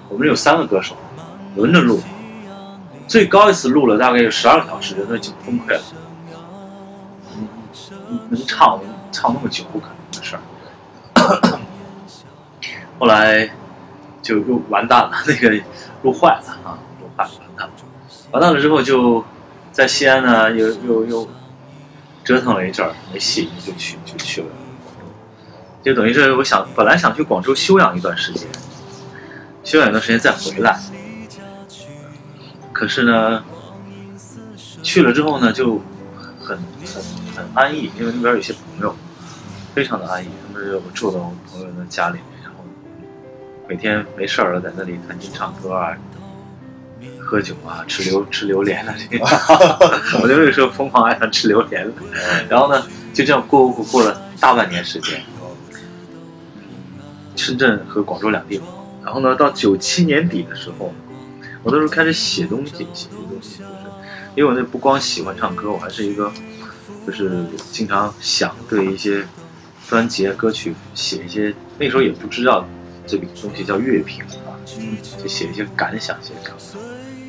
[0.09, 0.97] 我们有三个歌手
[1.57, 2.01] 轮着录，
[3.07, 5.83] 最高一次录了大概有十二个小时，人都已经崩溃了。
[8.09, 8.81] 能能唱
[9.13, 10.43] 唱那么久，不可能的事儿。
[12.99, 13.49] 后来
[14.21, 15.51] 就又完蛋了，那个
[16.03, 17.73] 录坏了啊，录坏了，完蛋了。
[18.33, 19.25] 完蛋了之后就
[19.81, 21.29] 在西安呢，又又又
[22.23, 24.49] 折腾了一阵儿，没戏，就去就去了。
[25.83, 28.47] 就等于是我想本来想去广州休养一段时间，
[29.65, 30.79] 休养一段时间再回来。
[32.75, 33.43] 可是呢，
[34.83, 35.81] 去了之后呢，就
[36.39, 37.03] 很很
[37.35, 38.95] 很安逸，因为那边有些朋友，
[39.75, 40.29] 非常的安逸。
[40.47, 42.63] 他们我住到我朋友的家里面，然后
[43.67, 45.97] 每天没事儿了，在那里弹琴唱歌啊，
[47.31, 49.25] 喝酒啊， 吃榴吃榴莲啊，这 个
[50.21, 51.93] 我就那个时候疯狂爱上吃榴莲了。
[52.49, 55.23] 然后呢，就这样过过过了大半年时间，
[57.37, 58.67] 深圳和广州两地跑。
[59.05, 60.93] 然后呢，到九七年底的时候，
[61.63, 63.63] 我那时候开始写东西，写东西，就是
[64.35, 66.33] 因为我那不光喜欢唱歌，我还是一个，
[67.07, 69.25] 就是经常想对一些
[69.89, 72.67] 专辑啊、歌曲写一些，那时候也不知道
[73.07, 76.81] 这个东西叫乐评啊，嗯，就写一些感想，写感想，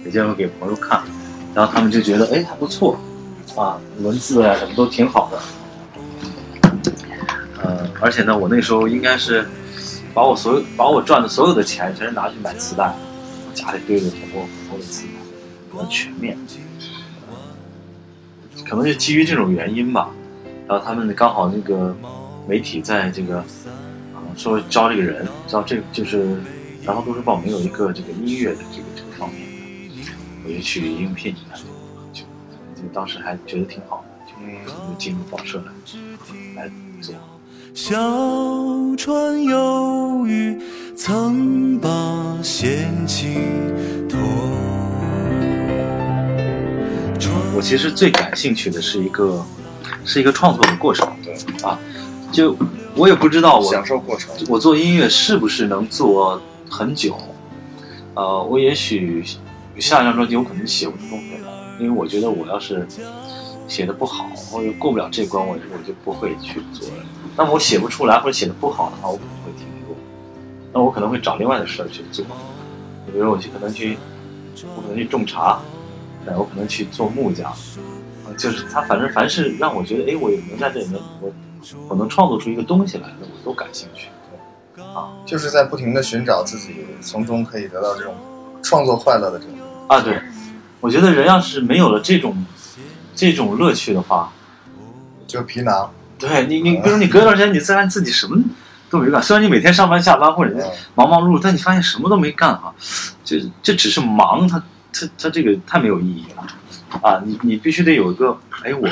[0.05, 1.01] 也介绍给朋友看，
[1.53, 2.99] 然后他们就觉得哎还不错，
[3.55, 5.39] 啊，文字啊什么都挺好的，
[7.63, 9.47] 呃，而且呢，我那时候应该是
[10.13, 12.93] 把我所有把我赚的所有的钱全是拿去买磁带，
[13.53, 16.37] 家里堆着很多很多的磁带，很全面。
[18.67, 20.09] 可能就基于这种原因吧，
[20.65, 21.93] 然后他们刚好那个
[22.47, 26.37] 媒体在这个啊说招这个人，招这个就是
[26.83, 28.83] 然后都市报没有一个这个音乐的这个
[30.51, 31.57] 的，我就去应聘了，
[32.13, 32.21] 就
[32.75, 34.33] 就当时还觉得挺好的，就
[34.69, 35.63] 就进入报社
[36.55, 37.15] 来来做。
[37.73, 37.97] 小
[38.97, 40.59] 船游鱼，
[40.95, 41.89] 曾把
[42.43, 43.33] 闲情
[44.09, 44.19] 托。
[47.53, 49.45] 我其实最感兴趣的是一个，
[50.03, 51.07] 是一个创作的过程。
[51.23, 51.33] 对
[51.63, 51.79] 啊，
[52.31, 52.57] 就
[52.95, 54.33] 我也不知道我享受过程。
[54.49, 57.15] 我做音乐是不是能做很久？
[58.15, 59.23] 呃，我也许
[59.79, 62.87] 下一张专辑我可能写不出东西来，因为我觉得我要是
[63.67, 67.03] 写的不好，或者过不了这关，我我就不会去做了。
[67.37, 69.95] 那我写不出来或者写的不好的话，我可能会停住。
[70.73, 72.25] 那我可能会找另外的事儿去做，
[73.05, 73.97] 比如我去可能去，
[74.75, 75.59] 我可能去种茶，
[76.27, 77.51] 哎，我可能去做木匠，
[78.37, 81.31] 就是他反正凡是让我觉得，哎，我能在这里面，我
[81.87, 84.09] 我能创作出一个东西来的，我都感兴趣。
[84.77, 88.13] 啊就是在不停的寻找自己从中可以得到这种
[88.61, 89.55] 创作快乐的这种。
[89.87, 90.21] 啊，对，
[90.79, 92.45] 我觉得人要是没有了这种
[93.15, 94.31] 这种乐趣的话，
[95.27, 98.37] 就皮囊，对你，你比如你隔一段时间，你自然自己什么
[98.89, 99.21] 都没干。
[99.21, 100.63] 虽然你每天上班下班或者嗯
[100.95, 102.73] 忙忙碌碌，但你发现什么都没干哈，
[103.23, 104.61] 这这只是忙，它
[104.93, 106.43] 它它这个太没有意义了
[107.01, 107.21] 啊！
[107.25, 108.87] 你你必须得有一个，哎，我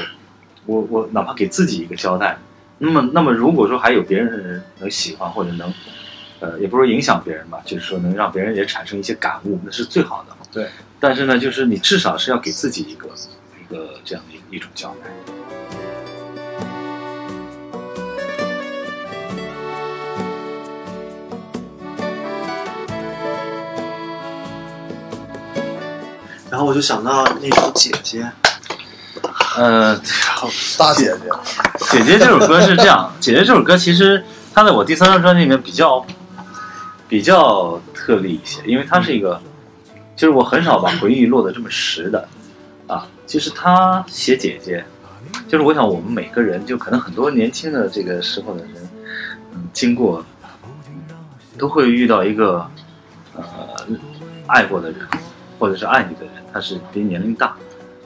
[0.66, 2.38] 我我哪怕给自己一个交代。
[2.78, 5.74] 那么那么如果说还有别人能喜欢或者能，
[6.40, 10.36] 呃，也不是说影响别人吧，就是说能让别人也产生一些感悟，那是最好的。
[10.52, 10.70] 对。
[11.00, 13.10] 但是呢，就是你至少是要给自己一个
[13.60, 15.10] 一个这样的一一种交代。
[26.50, 28.24] 然后我就想到那首《姐姐》，
[29.56, 29.96] 呃，
[30.78, 31.30] 大姐姐，
[31.92, 34.22] 姐姐这首歌是这样，姐姐这首歌其实
[34.54, 36.06] 它在我第三张专辑里面比较
[37.10, 39.42] 比较特例一些，因为它是一个，
[40.16, 42.30] 就是我很少把回忆落得这么实的
[42.86, 43.08] 啊。
[43.26, 44.86] 其实他写姐姐，
[45.48, 48.90] 就是我想我们每个人，就可能很多年轻的这个时候的人，
[49.54, 50.24] 嗯，经过
[51.58, 52.66] 都会遇到一个
[53.36, 53.44] 呃
[54.48, 55.00] 爱过的人，
[55.58, 57.56] 或者是爱你的人，他是比你年龄大，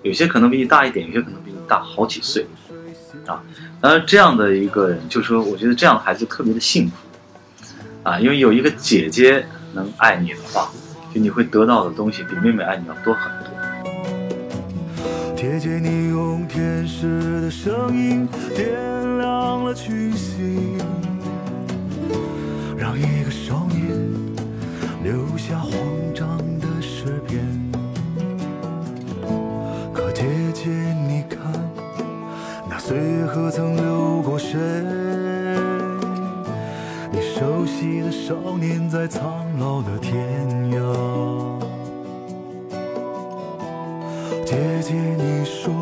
[0.01, 2.45] 有些可能比你大一点，有些可能比你大好几岁。
[3.25, 3.41] 啊，
[3.79, 6.95] 当然这样的一个人，就是说，我觉得这样的孩子特别的幸福，
[8.03, 10.69] 啊，因为有一个姐姐能爱你的话，
[11.13, 13.49] 就你会得到的东西比妹妹爱你要多很多。
[15.35, 18.71] 姐姐你用天使的声音点
[19.17, 20.77] 亮了群星，
[22.77, 23.89] 让一个少年
[25.03, 25.71] 留下慌
[26.13, 27.41] 张的诗篇。
[29.93, 30.69] 可姐姐，
[31.07, 31.39] 你看，
[32.69, 34.59] 那岁月何曾流过谁？
[37.83, 40.79] 你熟悉的少年在苍老的天涯。
[44.45, 45.73] 姐姐，你说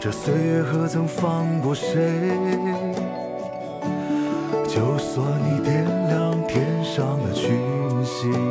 [0.00, 1.96] 这岁月何曾放过谁？
[4.66, 7.56] 就算你点亮天上的群
[8.04, 8.49] 星。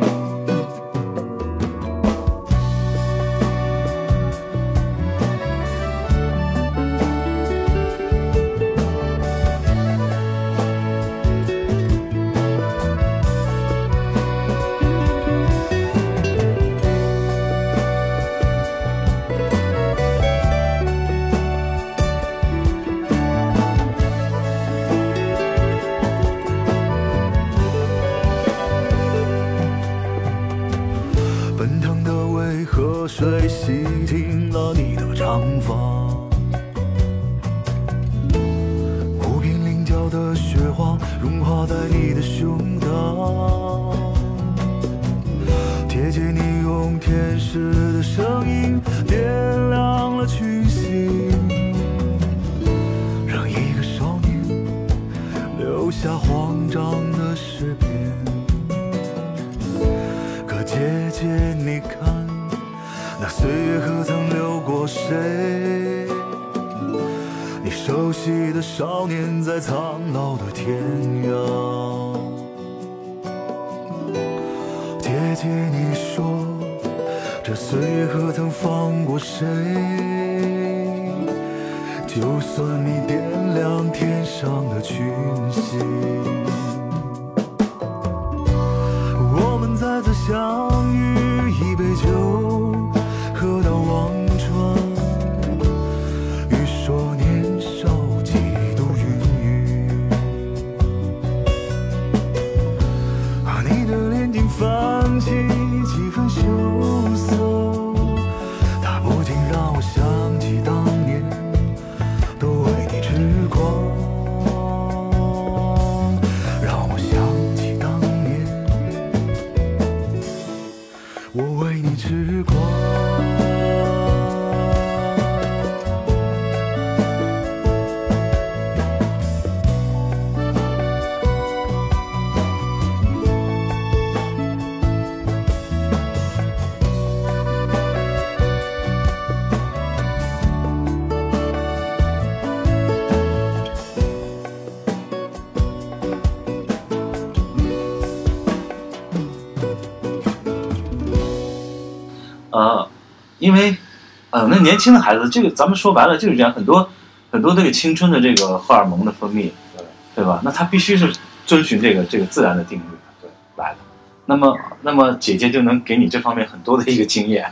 [154.40, 156.90] 呃，那年轻的孩子，这个咱们说白了就是这样，很多
[157.30, 159.86] 很多这个青春的这个荷尔蒙的分泌，对
[160.16, 160.40] 对吧？
[160.44, 161.14] 那他必须是
[161.46, 162.84] 遵循这个这个自然的定律
[163.22, 163.78] 对来的。
[164.26, 167.52] 那么，那么姐姐就能给你这方面很多的一个经验。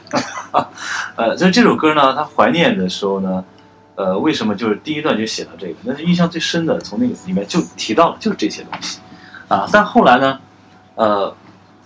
[1.18, 3.44] 呃，所以这首歌呢，他怀念的时候呢，
[3.96, 5.76] 呃，为什么就是第一段就写到这个？
[5.84, 9.00] 那是印象最深的，从那个里面就提到了就是这些东西
[9.50, 9.68] 啊。
[9.74, 10.40] 但后来呢，
[10.96, 11.36] 呃，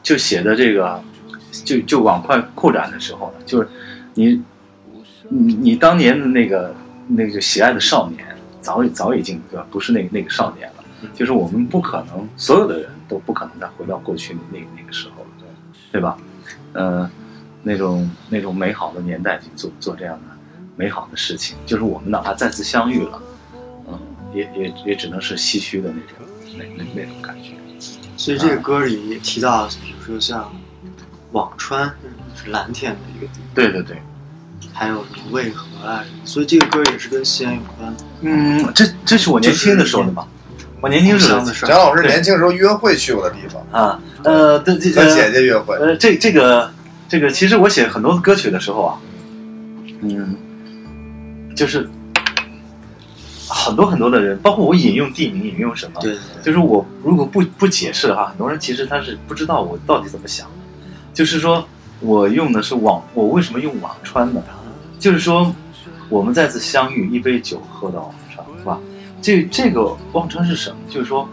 [0.03, 1.01] 就写的这个
[1.65, 3.69] 就就往快扩展的时候呢，就是
[4.13, 4.41] 你
[5.34, 6.75] 你你当年的那个
[7.07, 8.27] 那个喜爱的少年，
[8.59, 9.65] 早已早已经对吧？
[9.71, 10.75] 不是那个那个少年了。
[11.15, 15.47] 就是我们不可能，所有的人都不可能再回到过去那个那个时候了，
[15.91, 16.15] 对吧？
[16.73, 17.09] 呃，
[17.63, 20.38] 那种那种美好的年代去做做这样的
[20.75, 23.19] 美好的事情，就是我们哪怕再次相遇了，
[23.88, 23.99] 嗯，
[24.32, 27.53] 也也也只能是唏嘘的那种那那那种感觉。
[28.15, 30.53] 所以这个歌里也提到，比如说像
[31.34, 31.91] 辋川
[32.36, 33.97] 是蓝天的一个地方，对对对，
[34.74, 37.95] 还有什么渭河啊，所以这个歌也是跟西安有关。
[38.22, 40.28] 嗯，这这是我年轻的时候的吧？
[40.80, 41.53] 我年轻时候的。
[41.53, 46.72] 事蒋老师年轻时候约会去过的地方，啊，呃，对这和姐姐约会，呃，这这个
[47.07, 48.97] 这个，其实我写很多歌曲的时候啊，
[50.01, 50.36] 嗯，
[51.55, 51.88] 就是
[53.47, 60.53] 很多很多的人，包括我引用地名，引用什么，对对就是我如果不不解释的话，很多人其实他是不知道我到底怎么想的。
[61.14, 61.68] 就是说
[62.01, 64.41] 我用的是辋，我为什么用辋川呢？
[64.99, 65.53] 就是说
[66.09, 68.79] 我们再次相遇，一杯酒喝到辋川，是吧？
[69.21, 70.77] 这这个忘川是什么？
[70.89, 71.29] 就是说，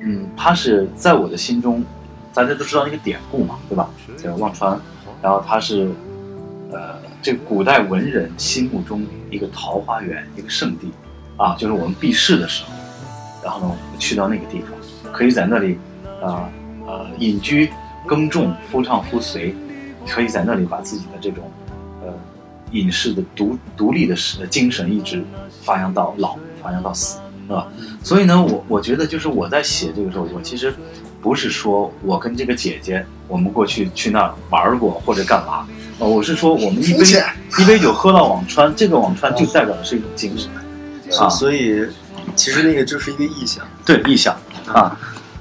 [0.00, 1.82] 嗯，它是在我的心中，
[2.34, 3.88] 大家都知道那个典故嘛，对吧？
[4.22, 4.78] 叫忘川，
[5.22, 5.90] 然后它是，
[6.70, 10.90] 呃，这古代文人心目中一个桃花源，一个圣地，
[11.38, 12.70] 啊，就是我们避世的时候，
[13.42, 15.78] 然后呢，我们去到那个地方，可以在那里，
[16.22, 16.48] 啊
[16.86, 17.70] 呃隐居
[18.06, 19.54] 耕种，夫唱妇随，
[20.08, 21.50] 可以在那里把自己的这种，
[22.02, 22.12] 呃，
[22.72, 25.24] 隐士的独独立的是精神一直
[25.62, 27.18] 发扬到老，发扬到死。
[27.46, 27.66] 是吧？
[28.00, 30.72] 所以呢，我我觉得就是我在写这个时候，我其实
[31.20, 35.66] 不是说我跟这个姐姐我们过去去那儿玩过或者干嘛，
[35.98, 37.04] 呃，我是说我们一杯
[37.58, 40.48] 一杯酒喝到辋川，这个辋川就代表的是一种精神
[41.18, 41.84] 啊，所以
[42.36, 43.66] 其实那个就是一个意象。
[43.84, 44.32] 对意象
[44.72, 44.96] 啊，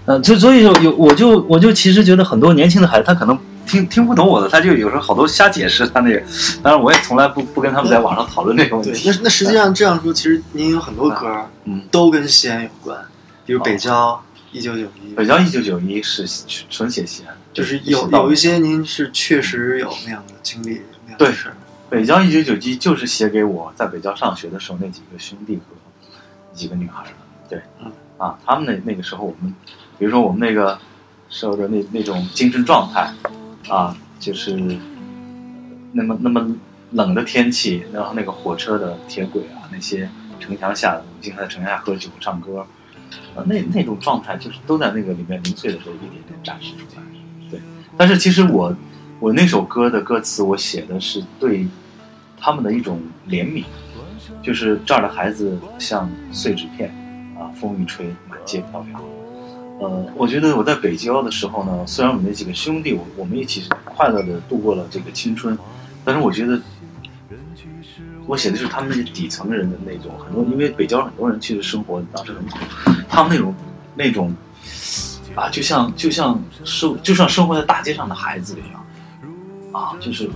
[0.05, 3.37] 呃，就所以有有我就我就其实觉得很多年轻的孩子他可能
[3.69, 6.21] 听听不懂我的，他就有时候好多瞎解释他那个，
[6.63, 9.17] 当然我也从来不不跟他们在网上讨论这个问对，题那。
[9.23, 12.99] 那实际上这样说，其实您有很多歌，嗯，都跟西安有关，
[13.45, 16.25] 比如《北郊》一九九一，北郊一九九一是
[16.69, 21.53] 纯写西安，就是有有一些您是确实有那样的经历，那样对的事。
[21.89, 25.61] 北郊一九九一就是写给我在北郊上学的时候那几个兄弟和
[26.53, 27.09] 几个女孩的。
[27.49, 29.53] 对，嗯啊，他们那那个时候我们，
[29.97, 30.77] 比如说我们那个
[31.29, 33.11] 时候的那那种精神状态，
[33.69, 34.59] 啊，就是
[35.93, 36.55] 那么那么
[36.91, 40.09] 冷的天气，然后那个火车的铁轨啊，那些
[40.39, 42.65] 城墙下，我们经常在城墙下喝酒唱歌，
[43.35, 47.03] 啊，那那种状态就是都在那个里面零碎的时候一点点展示出来。
[47.49, 47.59] 对，
[47.95, 48.75] 但是其实我
[49.19, 51.67] 我那首歌的歌词，我写的是对
[52.39, 53.63] 他们的一种怜悯，
[54.41, 56.89] 就是这儿的孩子像碎纸片，
[57.37, 58.99] 啊，风一吹满街飘飘。
[59.79, 65.57] 呃，我觉得我在北郊的时候呢，虽然我们那几个兄弟，我我们一起快乐的度过了这个青春，
[66.03, 66.59] 但是我觉得
[68.27, 72.59] 我写的是他们那些底层人的那种很多，因为北郊很多人其实生活当时很苦，
[73.07, 73.55] 他们那种
[73.95, 74.35] 那种
[75.33, 78.85] 啊，就像就像生就像生活在大街上的孩子一样，
[79.71, 80.29] 啊，就是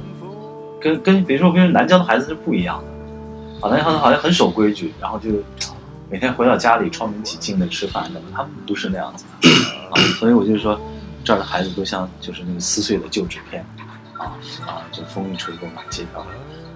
[0.80, 5.32] 跟跟比如说跟南郊的孩子是不一样的，啊，南郊的好像很守规矩，然后就
[6.14, 9.50] 每天回到家里窗明几净的吃饭的，他们不是那样子的，
[9.90, 10.80] 啊，所以我就说
[11.24, 13.66] 这儿的孩子都像就是那个撕碎的旧纸片，
[14.20, 14.38] 啊
[14.68, 16.24] 啊，就风一吹都满街飘，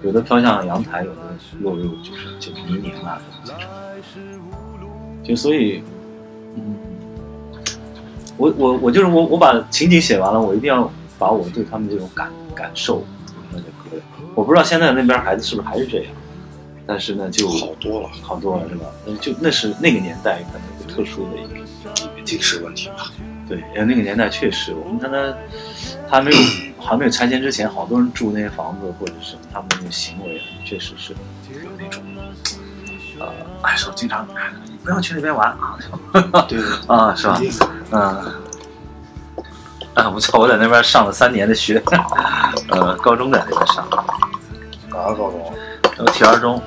[0.02, 1.20] 有的飘向阳台，有的
[1.60, 3.60] 落入就是就泥泞啊这种
[5.22, 5.84] 就所以，
[6.56, 6.74] 嗯，
[8.36, 13.04] 我我我就是我我把情景写完了，我一定要把我对他们这种感感受。
[14.34, 16.06] 我不知道现在那边孩子是不是还是这样，
[16.88, 18.86] 但是呢，就好多了，好多了是吧？
[19.06, 23.12] 嗯，就那是那个年代可能有特殊的一个一个精神问题吧。
[23.46, 25.34] 对，因为那个年代确实，我们看他
[26.08, 26.38] 还没有
[26.80, 32.02] 还没有拆迁之前，好多人住那些房子或者是他们那个行为，确实是有那种，
[33.20, 33.26] 呃，
[33.62, 35.76] 哎，说经常哎你不要去那边玩啊，
[36.48, 37.38] 对对啊，是吧？
[37.90, 38.32] 嗯，
[39.92, 41.82] 啊，不错，我在那边上了三年的学，
[42.70, 43.86] 呃，高中在那边上，
[44.90, 45.54] 哪个高中啊？
[45.98, 46.62] 有体二中，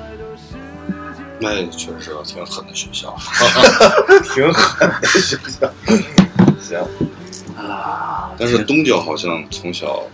[1.42, 3.14] 那确实是个挺狠的学校。
[4.32, 5.70] 挺狠的学校。
[6.60, 6.78] 行，
[7.58, 10.04] 啊， 但是东郊好像从小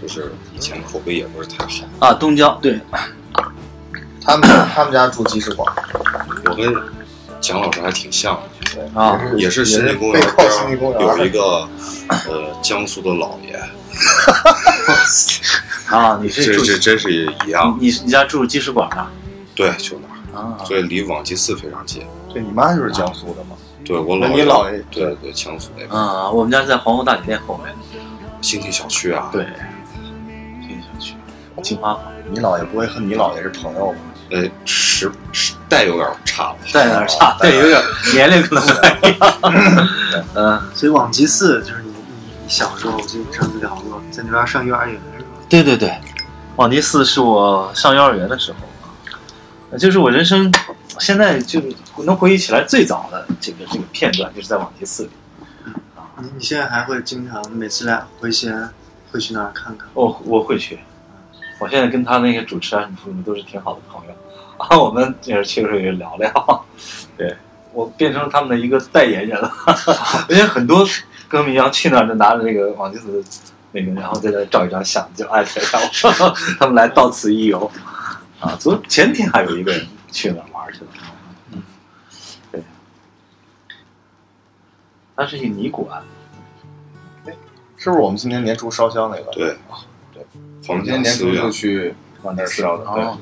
[0.00, 1.70] 就是以前口碑也不是太好。
[1.98, 2.78] 啊，东郊对，
[4.20, 5.66] 他们他们家住鸡市馆，
[6.44, 6.74] 我跟
[7.40, 11.68] 蒋老师还挺像的，对啊也是也新津公园背靠新津公园有一个
[12.08, 13.58] 呃江苏的老爷，
[15.88, 17.76] 啊，你是住这这真是一样。
[17.80, 19.10] 你你你家住鸡市馆啊？
[19.54, 20.13] 对，就那儿。
[20.34, 22.06] 啊，所以离往吉寺非常近。
[22.32, 23.56] 对你妈就是江苏的嘛？
[23.84, 27.74] 对我姥姥你姥爷对对江苏那边啊，我们家在皇后大酒店后面，
[28.40, 29.44] 新庆小区啊，对，
[30.66, 31.14] 这个小区，
[31.62, 33.94] 金花坊，你姥爷不会和你姥爷是朋友吧？
[34.30, 37.80] 呃，时时代有点差了，带有点差，对，有点
[38.14, 39.88] 年龄可能不太一样。
[40.34, 41.94] 嗯，所以往吉寺就是你你
[42.42, 45.28] 你小时候，我记得上次聊过，在那边上幼儿园是吧？
[45.48, 45.94] 对对对，
[46.56, 48.66] 往吉寺是我上幼儿园的时候，呃
[49.78, 50.52] 就是我人生
[50.98, 51.60] 现在就
[52.04, 55.10] 能回忆起来最早的这个这个片段，就是在往集寺里。
[56.20, 58.72] 你你现在还会经常每次来回西安
[59.10, 59.88] 会去那儿看看？
[59.94, 60.78] 我我会去，
[61.58, 64.14] 我现在跟他那些主持人什么都是挺好的朋友，
[64.58, 66.64] 然后我们也是去的时候也聊聊，
[67.16, 67.36] 对
[67.72, 69.50] 我变成他们的一个代言人了，
[70.30, 70.86] 因为很多
[71.26, 73.24] 歌迷要去那儿就拿着那个往集寺
[73.72, 77.68] 那个，然后在那照一张相，就艾特一下我， 他们来到此一游，
[78.44, 80.90] 啊，昨前天还有一个人去那儿玩去了，
[81.52, 81.62] 嗯，
[82.52, 82.62] 对，
[85.16, 86.02] 它是一个泥馆，
[87.78, 89.32] 是不是我们今年年初烧香那个？
[89.32, 89.56] 对
[90.12, 90.26] 对，
[90.68, 92.84] 我们今年年初就去往那儿烧的。
[92.84, 93.18] 哦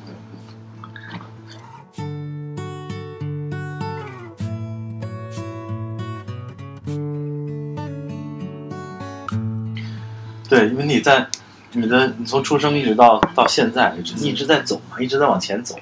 [10.48, 11.28] 对，对，因为你在
[11.74, 15.74] 你的你从出生一直到到现在，你一直在走嘛，一直在往前走，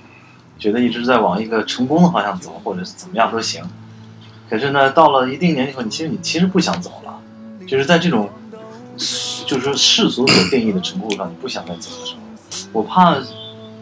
[0.58, 3.62] 觉得一直在往一个成功的方向走，或者是怎么样都行。
[4.48, 7.20] 可是呢，到了一定年纪后，你其实你其实不想走了，
[7.66, 8.30] 就是在这种
[9.46, 12.20] 就是世俗所定义的成功路上，你不想再走的时候，
[12.72, 13.16] 我怕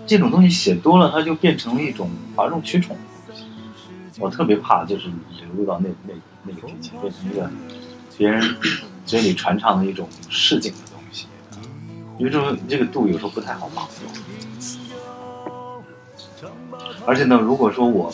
[0.07, 3.45] 这种东西写多了，它就变成了一种哗众取宠的东西。
[4.19, 7.51] 我特别怕就是流入到那那那个之前，变成一个
[8.17, 8.57] 别人
[9.05, 10.73] 嘴里传唱的一种市井
[12.19, 13.89] 因为这种这个度有时候不太好把握。
[17.07, 18.13] 而且呢，如果说我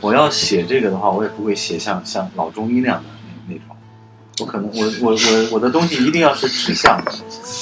[0.00, 3.08] 我要写这个的话，我也不会写像像老中医那样的
[3.46, 3.76] 那那种，
[4.40, 7.12] 我可能我我我我的东西一定要是指向的，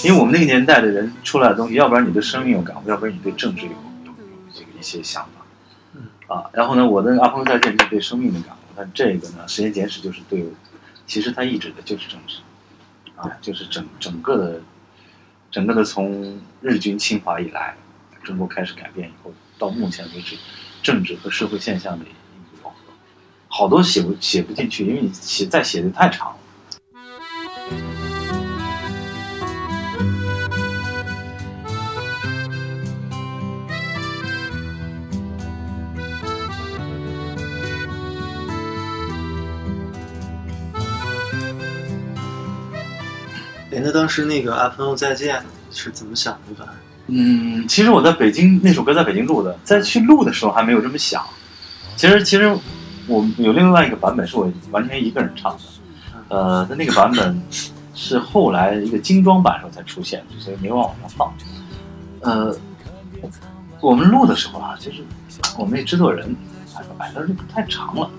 [0.05, 3.77] 因为我们那个年代的人出来的东西，要不然你对生命有感悟，要不然你对政治有有
[4.07, 4.15] 有
[4.55, 5.29] 这个一些想
[6.27, 10.47] 法，啊，然后呢，我的阿峰再见是对生命的感悟，但这个呢，《时间简史》就是对，
[11.07, 12.39] 其实它意指的就是政治，
[13.17, 14.61] 啊，就是整整个的，
[15.53, 17.77] 整个的从日军侵华以来，
[18.25, 20.35] 中国开始改变以后，到目前为止，
[20.83, 22.15] 政治和社会现象的一个
[22.63, 22.93] 融合，
[23.49, 26.37] 好多写不写不进去，因为你写再写的太长了。
[43.73, 45.37] 哎，那当时那个《阿朋友再见》
[45.71, 46.69] 是怎么想的？
[47.07, 51.25] 嗯，其实我在北京那首歌在北京录的，在去录的时候还没有这么想。
[51.97, 52.55] 其实其实
[53.07, 55.63] 我有另外一个版本是我完全一个人唱的，
[56.29, 57.43] 呃，那那个版本
[57.95, 61.35] 是后来一个精装版时候才出现的，所以没往网上放。
[62.21, 62.55] 呃，
[63.81, 64.99] 我们录的时候啊，就是
[65.59, 66.37] 我们那制作人
[66.75, 68.11] 他说：“哎，他说这个太长了，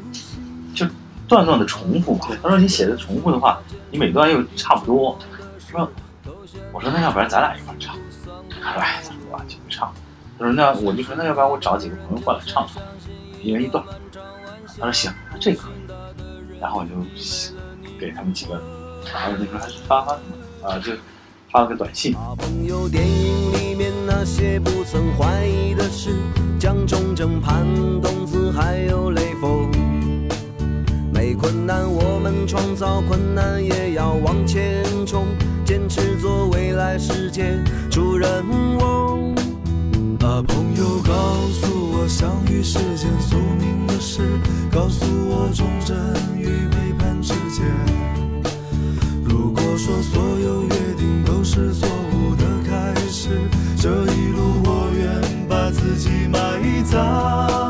[0.73, 0.85] 就
[1.27, 2.27] 段段的重复嘛。
[2.41, 3.59] 他说你写的重复的话，
[3.91, 5.17] 你每段又差不多。
[5.73, 5.89] 说，
[6.71, 7.97] 我说那要不然咱俩一块唱。
[8.61, 9.91] 他说哎，咱们就不唱。
[10.37, 12.67] 他说那我就说那要不然我找几个朋友过来唱，
[13.41, 13.83] 一人一段。
[14.79, 15.73] 他说行，那这可以。
[16.61, 16.91] 然后我就
[17.99, 18.53] 给他们几个，
[19.11, 20.13] 然后那时候还是发发
[20.61, 20.93] 啊，就
[21.51, 22.13] 发了个短信。
[22.37, 26.15] 朋友电影里面那些不曾怀疑的事，
[26.59, 27.65] 蒋中正、潘
[28.01, 29.72] 冬子还有雷锋。
[31.23, 35.25] 没困难，我们创造困难，也要往前冲，
[35.63, 37.57] 坚持做未来世界
[37.89, 38.43] 主人
[38.77, 39.33] 翁。
[40.19, 41.13] 把朋友告
[41.47, 44.21] 诉我，相遇是件宿命的事，
[44.69, 45.95] 告诉我忠贞
[46.37, 47.63] 与背叛之间。
[49.23, 53.29] 如果说所有约定都是错误的开始，
[53.77, 57.62] 这一路我愿把自己埋葬。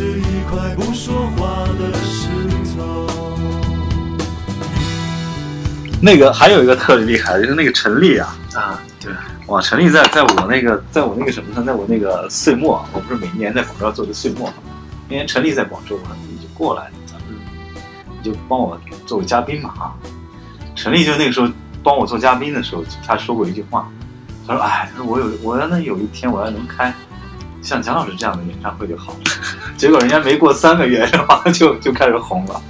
[0.00, 2.30] 是一块不说话的石
[2.74, 3.06] 头。
[6.00, 9.12] 那个还有一个特别厉害的，就是那个陈丽啊，啊，对，
[9.48, 14.54] 哇，陈丽在在我那个，在我那个什么呢，在我那个岁末，我不是每年在广州要做的岁末嘛，
[15.06, 17.38] 那年陈丽在广州，我说你就过来，咱们，
[18.08, 19.92] 你就帮我做个嘉宾嘛啊。
[20.74, 21.48] 陈丽就那个时候
[21.82, 23.86] 帮我做嘉宾的时候，他说过一句话，
[24.46, 26.90] 他说：“哎，他说我有我要能有一天我要能开
[27.62, 29.18] 像蒋老师这样的演唱会就好了。
[29.76, 32.62] 结果人家没过三个月，然后就就开始红了。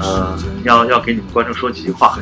[0.00, 2.18] 呃，要要给你们观众说几句话。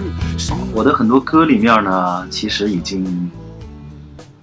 [0.72, 3.30] 我的很多歌里面呢，其实已经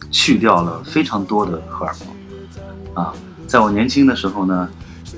[0.10, 1.94] 去掉了非常多的荷尔
[2.96, 3.14] 蒙啊。
[3.46, 4.68] 在我年轻的时候呢，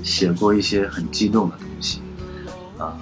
[0.06, 1.99] 写过一些很激动的东西
[2.78, 2.93] 啊。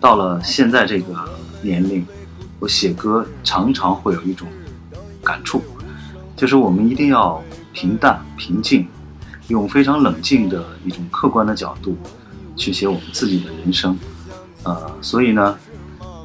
[0.00, 1.14] 到了现在这个
[1.62, 2.04] 年龄，
[2.58, 4.48] 我写歌常常会有一种
[5.22, 5.62] 感触，
[6.36, 7.40] 就是我们一定要
[7.72, 8.86] 平淡、平静，
[9.46, 11.96] 用非常冷静的一种客观的角度
[12.56, 13.96] 去写我们自己的人生。
[14.64, 15.56] 呃，所以呢，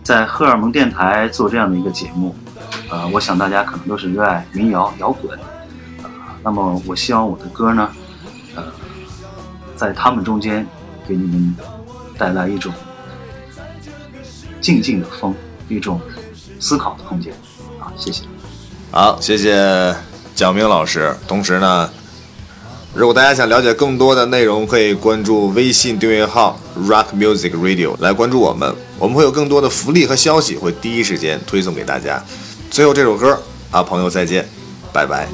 [0.04, 2.36] 在荷尔蒙电台做这样的一个节目，
[2.90, 5.38] 呃，我想大家可能都是热爱民谣、摇滚，
[6.02, 6.10] 呃，
[6.44, 7.92] 那么我希望我的歌呢，
[9.78, 10.68] 在他们中间
[11.08, 11.56] 给你们
[12.18, 12.74] 带来一种
[14.60, 15.34] 静静的风，
[15.70, 16.02] 一种
[16.60, 17.32] 思考的空间。
[17.80, 18.24] 啊，谢谢。
[18.92, 19.96] 好，谢谢
[20.36, 21.16] 蒋明老师。
[21.28, 21.90] 同时呢，
[22.94, 32.24] 如果大家想了解更多的内容，可以关注微信订阅号 Rock Music Radio 来关注我们，我们会有更多的福利和消息会第一时间推送给大家。
[32.72, 34.48] 最后这首歌啊，朋友再见，
[34.92, 35.28] 拜拜。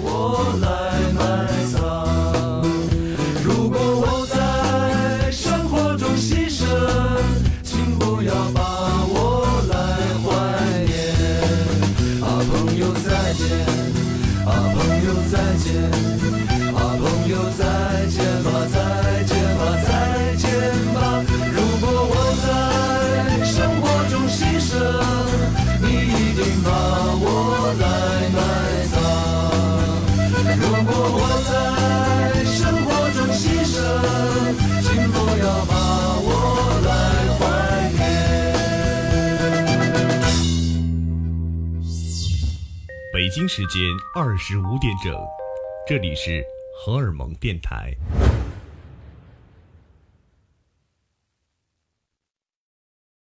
[43.34, 43.82] 北京时间
[44.14, 45.12] 二十五点整，
[45.88, 46.46] 这里是
[46.78, 47.92] 荷尔蒙电台。